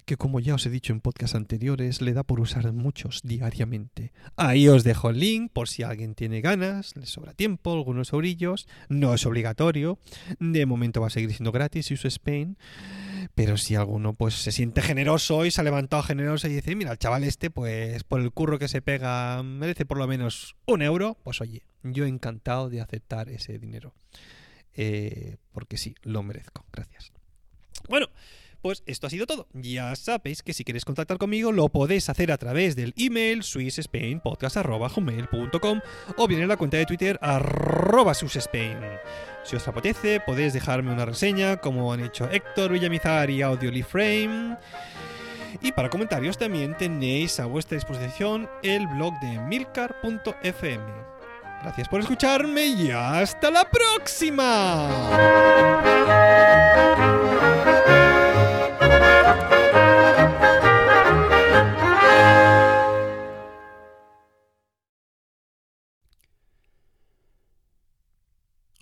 que 0.09 0.17
como 0.17 0.39
ya 0.39 0.55
os 0.55 0.65
he 0.65 0.71
dicho 0.71 0.91
en 0.91 1.01
podcasts 1.01 1.35
anteriores, 1.35 2.01
le 2.01 2.13
da 2.13 2.23
por 2.23 2.39
usar 2.39 2.73
muchos 2.73 3.21
diariamente. 3.23 4.11
Ahí 4.37 4.67
os 4.67 4.83
dejo 4.83 5.11
el 5.11 5.19
link 5.19 5.51
por 5.53 5.69
si 5.69 5.83
alguien 5.83 6.15
tiene 6.15 6.41
ganas, 6.41 6.95
le 6.95 7.05
sobra 7.05 7.35
tiempo, 7.35 7.73
algunos 7.73 8.11
orillos, 8.11 8.67
no 8.87 9.13
es 9.13 9.27
obligatorio, 9.27 9.99
de 10.39 10.65
momento 10.65 10.99
va 10.99 11.07
a 11.07 11.11
seguir 11.11 11.31
siendo 11.31 11.51
gratis 11.51 11.91
y 11.91 11.93
uso 11.93 12.07
Spain, 12.07 12.57
pero 13.35 13.55
si 13.55 13.75
alguno 13.75 14.13
pues 14.13 14.33
se 14.33 14.51
siente 14.51 14.81
generoso 14.81 15.45
y 15.45 15.51
se 15.51 15.61
ha 15.61 15.63
levantado 15.63 16.01
generoso 16.01 16.47
y 16.47 16.55
dice, 16.55 16.75
mira, 16.75 16.93
el 16.93 16.97
chaval 16.97 17.23
este 17.23 17.51
pues 17.51 18.03
por 18.03 18.19
el 18.19 18.31
curro 18.31 18.57
que 18.57 18.67
se 18.67 18.81
pega 18.81 19.43
merece 19.43 19.85
por 19.85 19.99
lo 19.99 20.07
menos 20.07 20.55
un 20.65 20.81
euro, 20.81 21.19
pues 21.23 21.39
oye, 21.39 21.61
yo 21.83 22.07
encantado 22.07 22.71
de 22.71 22.81
aceptar 22.81 23.29
ese 23.29 23.59
dinero. 23.59 23.93
Eh, 24.73 25.37
porque 25.51 25.77
sí, 25.77 25.93
lo 26.01 26.23
merezco. 26.23 26.65
Gracias. 26.71 27.11
Bueno, 27.87 28.07
pues 28.61 28.83
esto 28.85 29.07
ha 29.07 29.09
sido 29.09 29.25
todo. 29.25 29.47
Ya 29.53 29.95
sabéis 29.95 30.43
que 30.43 30.53
si 30.53 30.63
queréis 30.63 30.85
contactar 30.85 31.17
conmigo 31.17 31.51
lo 31.51 31.69
podéis 31.69 32.09
hacer 32.09 32.31
a 32.31 32.37
través 32.37 32.75
del 32.75 32.93
email 32.97 33.43
swissspainpodcast.com 33.43 35.81
o 36.17 36.27
bien 36.27 36.41
en 36.41 36.47
la 36.47 36.57
cuenta 36.57 36.77
de 36.77 36.85
Twitter 36.85 37.17
arroba 37.21 38.13
swissspain. 38.13 38.77
Si 39.43 39.55
os 39.55 39.67
apetece, 39.67 40.19
podéis 40.19 40.53
dejarme 40.53 40.91
una 40.91 41.05
reseña 41.05 41.57
como 41.57 41.91
han 41.91 42.03
hecho 42.03 42.29
Héctor 42.29 42.71
Villamizar 42.71 43.29
y 43.29 43.41
Frame. 43.83 44.57
Y 45.61 45.71
para 45.71 45.89
comentarios 45.89 46.37
también 46.37 46.77
tenéis 46.77 47.39
a 47.39 47.45
vuestra 47.45 47.75
disposición 47.75 48.49
el 48.61 48.85
blog 48.87 49.19
de 49.19 49.39
milcar.fm. 49.39 50.83
Gracias 51.61 51.89
por 51.89 51.99
escucharme 51.99 52.67
y 52.67 52.91
hasta 52.91 53.51
la 53.51 53.69
próxima. 53.69 54.87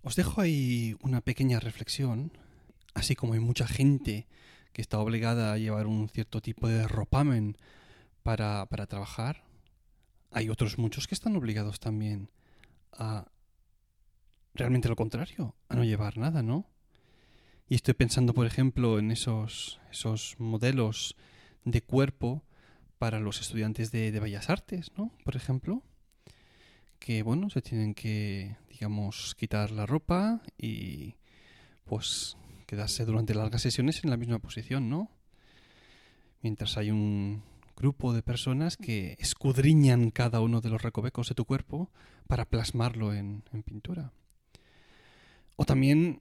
Os 0.07 0.15
dejo 0.15 0.39
ahí 0.39 0.95
una 1.01 1.19
pequeña 1.19 1.59
reflexión, 1.59 2.31
así 2.93 3.13
como 3.13 3.33
hay 3.33 3.41
mucha 3.41 3.67
gente 3.67 4.25
que 4.71 4.81
está 4.81 4.99
obligada 4.99 5.51
a 5.51 5.57
llevar 5.57 5.85
un 5.85 6.07
cierto 6.07 6.39
tipo 6.39 6.69
de 6.69 6.87
ropamen 6.87 7.57
para, 8.23 8.65
para 8.67 8.87
trabajar, 8.87 9.43
hay 10.31 10.47
otros 10.47 10.77
muchos 10.77 11.07
que 11.07 11.13
están 11.13 11.35
obligados 11.35 11.81
también 11.81 12.31
a 12.93 13.25
realmente 14.53 14.87
lo 14.87 14.95
contrario, 14.95 15.55
a 15.67 15.75
no 15.75 15.83
llevar 15.83 16.17
nada, 16.17 16.41
¿no? 16.41 16.69
Y 17.67 17.75
estoy 17.75 17.93
pensando, 17.93 18.33
por 18.33 18.47
ejemplo, 18.47 18.99
en 18.99 19.11
esos, 19.11 19.81
esos 19.91 20.37
modelos 20.39 21.17
de 21.65 21.81
cuerpo 21.81 22.45
para 22.97 23.19
los 23.19 23.41
estudiantes 23.41 23.91
de, 23.91 24.13
de 24.13 24.21
Bellas 24.21 24.49
Artes, 24.49 24.89
¿no? 24.95 25.11
Por 25.25 25.35
ejemplo, 25.35 25.83
que 26.99 27.23
bueno, 27.23 27.49
se 27.49 27.61
tienen 27.61 27.93
que, 27.93 28.57
digamos, 28.69 29.35
quitar 29.35 29.71
la 29.71 29.85
ropa 29.85 30.41
y 30.57 31.15
pues 31.85 32.37
quedarse 32.65 33.05
durante 33.05 33.33
largas 33.33 33.61
sesiones 33.61 34.03
en 34.03 34.09
la 34.09 34.17
misma 34.17 34.39
posición, 34.39 34.89
¿no? 34.89 35.09
Mientras 36.41 36.77
hay 36.77 36.91
un 36.91 37.41
grupo 37.75 38.13
de 38.13 38.23
personas 38.23 38.75
que 38.75 39.15
escudriñan 39.19 40.11
cada 40.11 40.41
uno 40.41 40.61
de 40.61 40.69
los 40.69 40.81
recovecos 40.81 41.29
de 41.29 41.35
tu 41.35 41.45
cuerpo 41.45 41.89
para 42.27 42.45
plasmarlo 42.45 43.13
en, 43.13 43.43
pintura. 43.65 44.11
O 45.55 45.65
también 45.65 46.19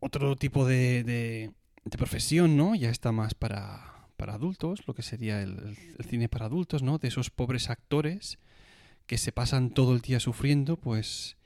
otro 0.00 0.36
tipo 0.36 0.66
de, 0.66 1.02
de, 1.04 1.52
profesión, 1.96 2.56
¿no? 2.56 2.74
Ya 2.74 2.90
está 2.90 3.12
más 3.12 3.34
para, 3.34 4.08
para 4.16 4.34
adultos, 4.34 4.86
lo 4.86 4.94
que 4.94 5.02
sería 5.02 5.42
el, 5.42 5.76
el, 5.98 6.04
cine 6.04 6.28
para 6.28 6.46
adultos, 6.46 6.82
¿no? 6.82 6.98
De 6.98 7.08
esos 7.08 7.30
pobres 7.30 7.70
actores 7.70 8.38
que 9.10 9.18
se 9.18 9.32
pasan 9.32 9.70
todo 9.70 9.92
el 9.92 10.02
día 10.02 10.20
sufriendo, 10.20 10.76
pues 10.76 11.36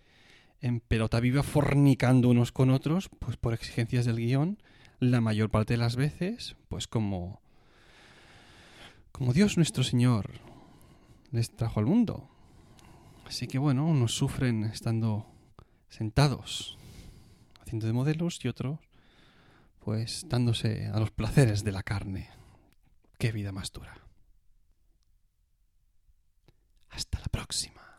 en 0.60 0.80
pelota 0.80 1.18
viva 1.18 1.42
fornicando 1.42 2.28
unos 2.28 2.52
con 2.52 2.68
otros, 2.68 3.08
pues 3.20 3.38
por 3.38 3.54
exigencias 3.54 4.04
del 4.04 4.16
guion, 4.16 4.58
la 5.00 5.22
mayor 5.22 5.48
parte 5.48 5.72
de 5.72 5.78
las 5.78 5.96
veces, 5.96 6.56
pues 6.68 6.86
como 6.86 7.40
como 9.12 9.32
Dios 9.32 9.56
nuestro 9.56 9.82
Señor 9.82 10.28
les 11.30 11.56
trajo 11.56 11.80
al 11.80 11.86
mundo. 11.86 12.28
Así 13.24 13.46
que 13.46 13.56
bueno, 13.56 13.86
unos 13.86 14.12
sufren 14.12 14.64
estando 14.64 15.26
sentados, 15.88 16.76
haciendo 17.62 17.86
de 17.86 17.94
modelos, 17.94 18.44
y 18.44 18.48
otros, 18.48 18.78
pues 19.82 20.26
dándose 20.28 20.88
a 20.88 21.00
los 21.00 21.10
placeres 21.10 21.64
de 21.64 21.72
la 21.72 21.82
carne. 21.82 22.28
Qué 23.16 23.32
vida 23.32 23.52
más 23.52 23.72
dura. 23.72 24.03
Hasta 26.94 27.18
la 27.18 27.26
próxima. 27.26 27.93